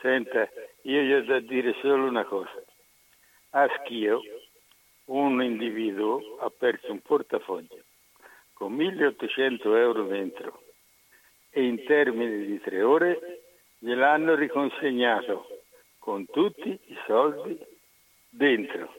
[0.00, 0.48] Senta,
[0.82, 2.64] io gli ho da dire solo una cosa.
[3.50, 4.22] A Schio
[5.08, 7.84] un individuo ha perso un portafoglio
[8.54, 10.62] con 1800 euro dentro
[11.50, 13.42] e in termini di tre ore
[13.76, 15.46] gliel'hanno riconsegnato
[15.98, 17.58] con tutti i soldi
[18.30, 18.90] dentro.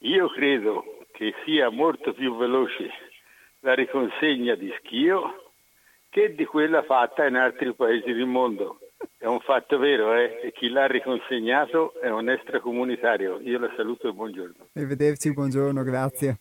[0.00, 2.90] Io credo che sia molto più veloce
[3.60, 5.47] la riconsegna di Schio
[6.08, 8.78] che di quella fatta in altri paesi del mondo.
[9.16, 10.40] È un fatto vero, eh?
[10.42, 13.40] E chi l'ha riconsegnato è un extracomunitario.
[13.40, 14.68] Io la saluto e buongiorno.
[14.74, 16.38] Arrivederci, buongiorno, grazie.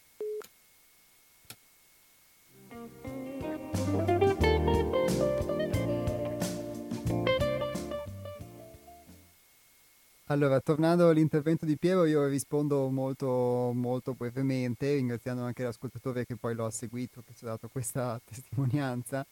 [10.30, 16.54] Allora, tornando all'intervento di Piero, io rispondo molto, molto brevemente, ringraziando anche l'ascoltatore che poi
[16.54, 19.26] lo ha seguito, che ci ha dato questa testimonianza.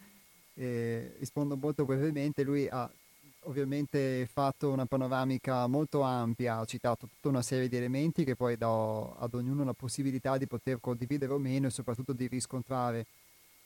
[0.55, 2.89] Eh, rispondo molto brevemente, lui ha
[3.45, 8.57] ovviamente fatto una panoramica molto ampia, ha citato tutta una serie di elementi che poi
[8.57, 13.05] do ad ognuno la possibilità di poter condividere o meno e soprattutto di riscontrare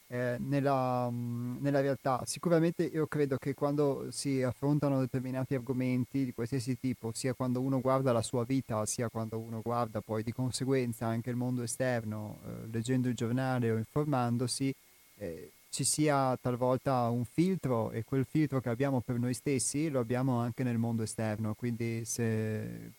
[0.07, 2.23] eh, nella, nella, realtà.
[2.25, 7.79] Sicuramente io credo che quando si affrontano determinati argomenti di qualsiasi tipo, sia quando uno
[7.79, 12.39] guarda la sua vita, sia quando uno guarda poi di conseguenza anche il mondo esterno,
[12.43, 14.73] eh, leggendo il giornale o informandosi,
[15.17, 19.99] eh, ci sia talvolta un filtro e quel filtro che abbiamo per noi stessi lo
[19.99, 21.53] abbiamo anche nel mondo esterno.
[21.53, 22.91] Quindi se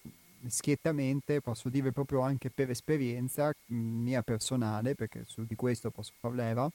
[0.46, 6.12] schiettamente posso dire proprio anche per esperienza mm, mia personale, perché su di questo posso
[6.18, 6.70] far leva,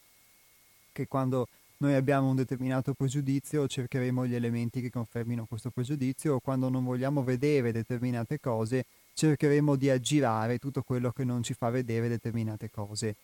[0.91, 1.47] che quando
[1.77, 6.85] noi abbiamo un determinato pregiudizio cercheremo gli elementi che confermino questo pregiudizio o quando non
[6.85, 12.69] vogliamo vedere determinate cose cercheremo di aggirare tutto quello che non ci fa vedere determinate
[12.69, 13.15] cose.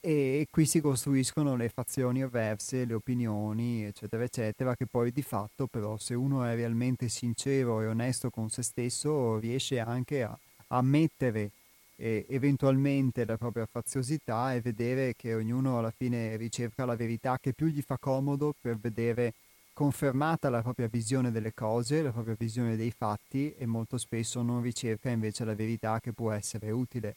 [0.00, 5.66] E qui si costruiscono le fazioni avverse, le opinioni, eccetera, eccetera, che poi di fatto
[5.66, 10.36] però se uno è realmente sincero e onesto con se stesso riesce anche a,
[10.68, 11.50] a mettere
[11.96, 17.52] e eventualmente la propria faziosità e vedere che ognuno alla fine ricerca la verità che
[17.52, 19.34] più gli fa comodo per vedere
[19.72, 24.62] confermata la propria visione delle cose, la propria visione dei fatti e molto spesso non
[24.62, 27.16] ricerca invece la verità che può essere utile.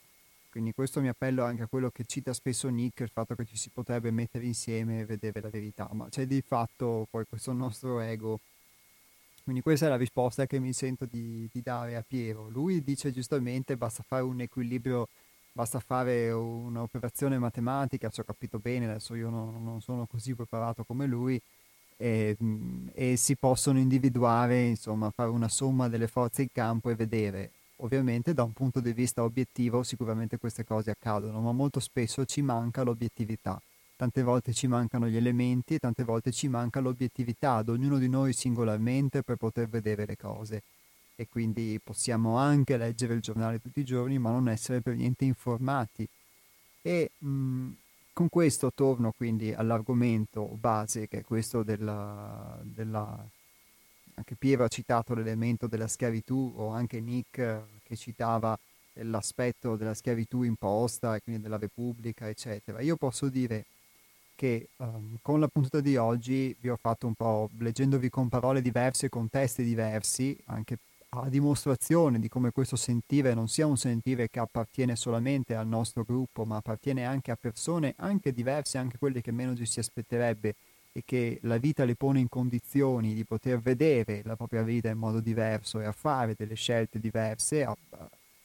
[0.52, 3.58] Quindi questo mi appello anche a quello che cita spesso Nick, il fatto che ci
[3.58, 8.00] si potrebbe mettere insieme e vedere la verità, ma c'è di fatto poi questo nostro
[8.02, 8.40] ego
[9.44, 12.48] quindi questa è la risposta che mi sento di, di dare a Piero.
[12.50, 15.08] Lui dice giustamente basta fare un equilibrio,
[15.52, 20.84] basta fare un'operazione matematica, se ho capito bene, adesso io non, non sono così preparato
[20.84, 21.42] come lui,
[21.98, 22.38] e,
[22.94, 27.52] e, si possono individuare, insomma, fare una somma delle forze in campo e vedere.
[27.84, 32.42] Ovviamente da un punto di vista obiettivo sicuramente queste cose accadono, ma molto spesso ci
[32.42, 33.60] manca l'obiettività.
[33.96, 38.08] Tante volte ci mancano gli elementi e tante volte ci manca l'obiettività ad ognuno di
[38.08, 40.62] noi singolarmente per poter vedere le cose.
[41.16, 45.26] E quindi possiamo anche leggere il giornale tutti i giorni ma non essere per niente
[45.26, 46.08] informati.
[46.84, 47.70] E mh,
[48.14, 53.28] con questo torno quindi all'argomento base che è questo della, della
[54.22, 58.58] anche Piero ha citato l'elemento della schiavitù o anche Nick che citava
[58.94, 62.82] l'aspetto della schiavitù imposta e quindi della Repubblica, eccetera.
[62.82, 63.66] Io posso dire
[64.36, 68.62] che um, con la puntata di oggi vi ho fatto un po', leggendovi con parole
[68.62, 70.78] diverse, con testi diversi, anche
[71.14, 76.04] a dimostrazione di come questo sentire non sia un sentire che appartiene solamente al nostro
[76.04, 80.56] gruppo, ma appartiene anche a persone anche diverse, anche quelle che meno ci si aspetterebbe
[80.92, 84.98] e che la vita le pone in condizioni di poter vedere la propria vita in
[84.98, 87.76] modo diverso e a fare delle scelte diverse, a,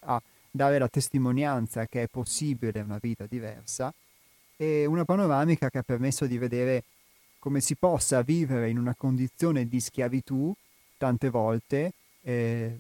[0.01, 3.93] a dare la testimonianza che è possibile una vita diversa
[4.57, 6.85] e una panoramica che ha permesso di vedere
[7.39, 10.53] come si possa vivere in una condizione di schiavitù
[10.97, 11.93] tante volte,
[12.23, 12.77] eh,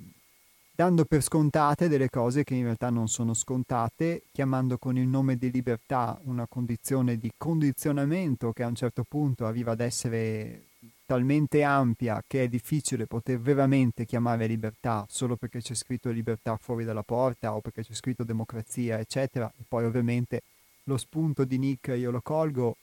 [0.77, 5.36] dando per scontate delle cose che in realtà non sono scontate, chiamando con il nome
[5.36, 10.65] di libertà una condizione di condizionamento che a un certo punto arriva ad essere
[11.07, 16.85] talmente ampia che è difficile poter veramente chiamare libertà solo perché c'è scritto libertà fuori
[16.85, 20.43] dalla porta o perché c'è scritto democrazia, eccetera, e poi ovviamente
[20.85, 22.77] lo spunto di Nick io lo colgo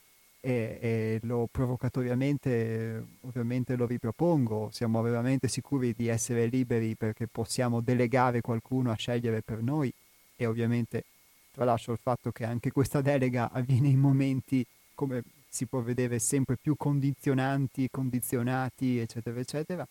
[0.45, 4.69] e, e, lo provocatoriamente ovviamente lo ripropongo.
[4.73, 9.91] Siamo veramente sicuri di essere liberi perché possiamo delegare qualcuno a scegliere per noi
[10.35, 11.05] e ovviamente
[11.53, 16.57] tralascio il fatto che anche questa delega avviene in momenti come si può vedere sempre
[16.57, 19.87] più condizionanti, condizionati, eccetera, eccetera.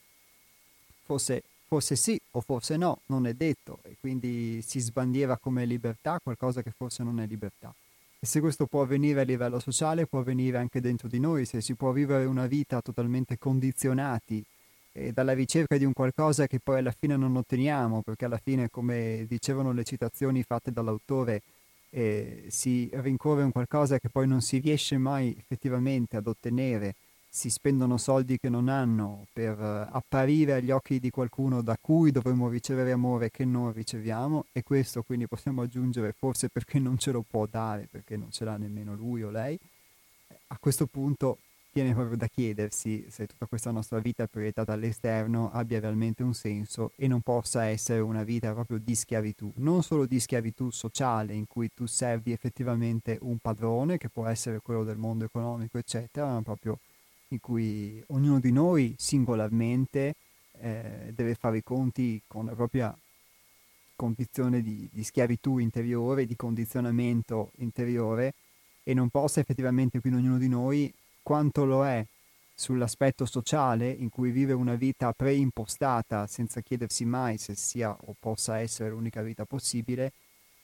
[1.05, 6.21] Forse, forse sì o forse no, non è detto e quindi si sbandiera come libertà
[6.23, 7.73] qualcosa che forse non è libertà.
[8.25, 11.61] E se questo può avvenire a livello sociale, può avvenire anche dentro di noi, se
[11.61, 14.41] si può vivere una vita totalmente condizionati
[14.93, 18.71] eh, dalla ricerca di un qualcosa che poi alla fine non otteniamo, perché alla fine,
[18.71, 21.43] come dicevano le citazioni fatte dall'autore,
[21.91, 26.95] eh, si rincorre un qualcosa che poi non si riesce mai effettivamente ad ottenere
[27.35, 32.11] si spendono soldi che non hanno per uh, apparire agli occhi di qualcuno da cui
[32.11, 37.11] dovremmo ricevere amore che non riceviamo e questo quindi possiamo aggiungere forse perché non ce
[37.11, 39.59] lo può dare, perché non ce l'ha nemmeno lui o lei,
[40.49, 41.39] a questo punto
[41.73, 46.93] viene proprio da chiedersi se tutta questa nostra vita proiettata all'esterno abbia realmente un senso
[46.97, 51.47] e non possa essere una vita proprio di schiavitù, non solo di schiavitù sociale in
[51.47, 56.43] cui tu servi effettivamente un padrone che può essere quello del mondo economico eccetera, ma
[56.43, 56.79] proprio
[57.33, 60.15] in cui ognuno di noi singolarmente
[60.59, 62.97] eh, deve fare i conti con la propria
[63.97, 68.35] condizione di, di schiavitù interiore, di condizionamento interiore
[68.83, 70.93] e non possa effettivamente quindi ognuno di noi
[71.23, 72.05] quanto lo è
[72.55, 78.59] sull'aspetto sociale in cui vive una vita preimpostata senza chiedersi mai se sia o possa
[78.59, 80.13] essere l'unica vita possibile,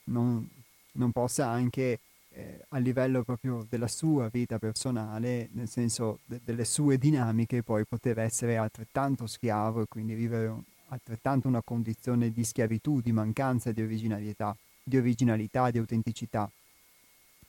[0.05, 0.47] non,
[0.93, 2.01] non possa anche
[2.39, 7.85] eh, a livello proprio della sua vita personale, nel senso de- delle sue dinamiche, poi
[7.85, 13.73] poter essere altrettanto schiavo e quindi vivere un, altrettanto una condizione di schiavitù, di mancanza
[13.73, 16.49] di originalità, di originalità, di autenticità.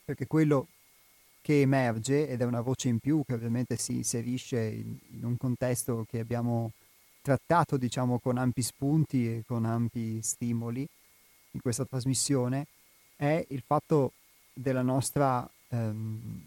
[0.03, 0.68] Perché quello
[1.41, 5.38] che emerge ed è una voce in più che ovviamente si inserisce in, in un
[5.38, 6.72] contesto che abbiamo
[7.22, 10.88] trattato diciamo con ampi spunti e con ampi stimoli
[11.52, 12.66] in questa trasmissione
[13.16, 14.14] è il fatto
[14.61, 16.44] della nostra ehm,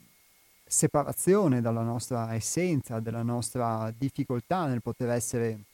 [0.66, 5.64] separazione dalla nostra essenza, della nostra difficoltà nel poter essere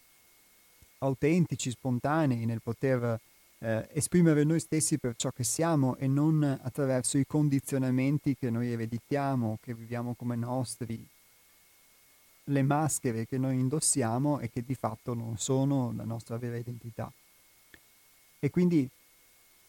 [0.98, 3.20] autentici, spontanei, nel poter
[3.59, 8.73] eh, esprimere noi stessi per ciò che siamo e non attraverso i condizionamenti che noi
[8.73, 11.06] ereditiamo, che viviamo come nostri,
[12.44, 17.12] le maschere che noi indossiamo e che di fatto non sono la nostra vera identità.
[18.40, 18.89] E quindi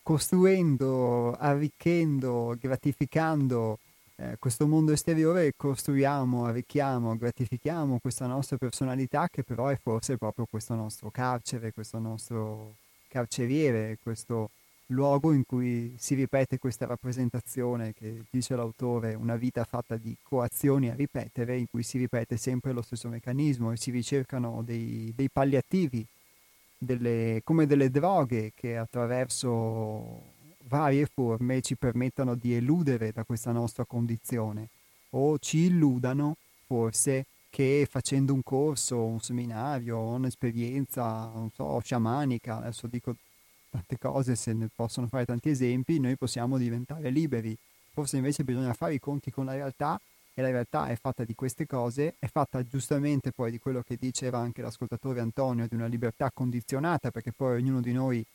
[0.10, 3.78] costruendo, arricchendo, gratificando
[4.16, 10.48] eh, questo mondo esteriore, costruiamo, arricchiamo, gratifichiamo questa nostra personalità che però è forse proprio
[10.50, 12.74] questo nostro carcere, questo nostro
[13.08, 14.50] carceriere, questo
[14.88, 20.90] luogo in cui si ripete questa rappresentazione che dice l'autore, una vita fatta di coazioni
[20.90, 25.30] a ripetere, in cui si ripete sempre lo stesso meccanismo e si ricercano dei, dei
[25.30, 26.04] palliativi,
[26.80, 33.84] delle, come delle droghe che attraverso varie forme ci permettano di eludere da questa nostra
[33.86, 34.70] condizione
[35.12, 42.88] o ci illudano forse che facendo un corso, un seminario, un'esperienza, non so, sciamanica, adesso
[42.88, 43.16] dico
[43.72, 47.58] tante cose, se ne possono fare tanti esempi, noi possiamo diventare liberi.
[47.92, 50.00] Forse invece bisogna fare i conti con la realtà
[50.40, 53.98] e la realtà è fatta di queste cose, è fatta giustamente poi di quello che
[53.98, 58.26] diceva anche l'ascoltatore Antonio, di una libertà condizionata, perché poi ognuno di noi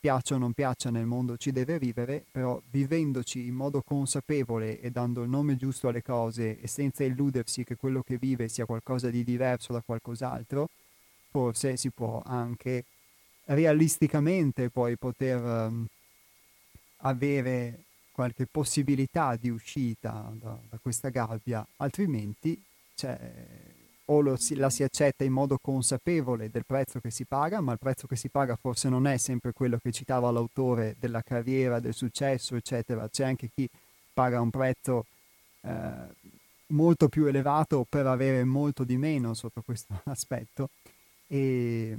[0.00, 4.90] piaccia o non piaccia nel mondo ci deve vivere, però vivendoci in modo consapevole e
[4.90, 9.10] dando il nome giusto alle cose e senza illudersi che quello che vive sia qualcosa
[9.10, 10.70] di diverso da qualcos'altro,
[11.30, 12.86] forse si può anche
[13.44, 15.86] realisticamente poi poter um,
[17.02, 22.62] avere qualche possibilità di uscita da, da questa gabbia, altrimenti
[22.94, 23.18] cioè,
[24.06, 27.72] o lo si, la si accetta in modo consapevole del prezzo che si paga, ma
[27.72, 31.80] il prezzo che si paga forse non è sempre quello che citava l'autore della carriera,
[31.80, 33.08] del successo, eccetera.
[33.08, 33.68] C'è anche chi
[34.12, 35.06] paga un prezzo
[35.62, 35.92] eh,
[36.68, 40.68] molto più elevato per avere molto di meno sotto questo aspetto.
[41.28, 41.96] E,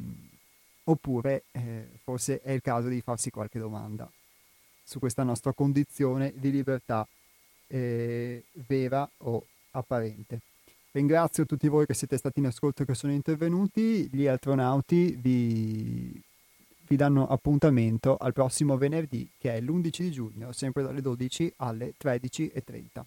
[0.86, 4.10] oppure eh, forse è il caso di farsi qualche domanda
[4.84, 7.08] su questa nostra condizione di libertà
[7.68, 10.42] eh, vera o apparente.
[10.92, 14.08] Ringrazio tutti voi che siete stati in ascolto e che sono intervenuti.
[14.12, 16.22] Gli astronauti vi,
[16.88, 21.94] vi danno appuntamento al prossimo venerdì, che è l'11 di giugno, sempre dalle 12 alle
[22.00, 23.04] 13.30.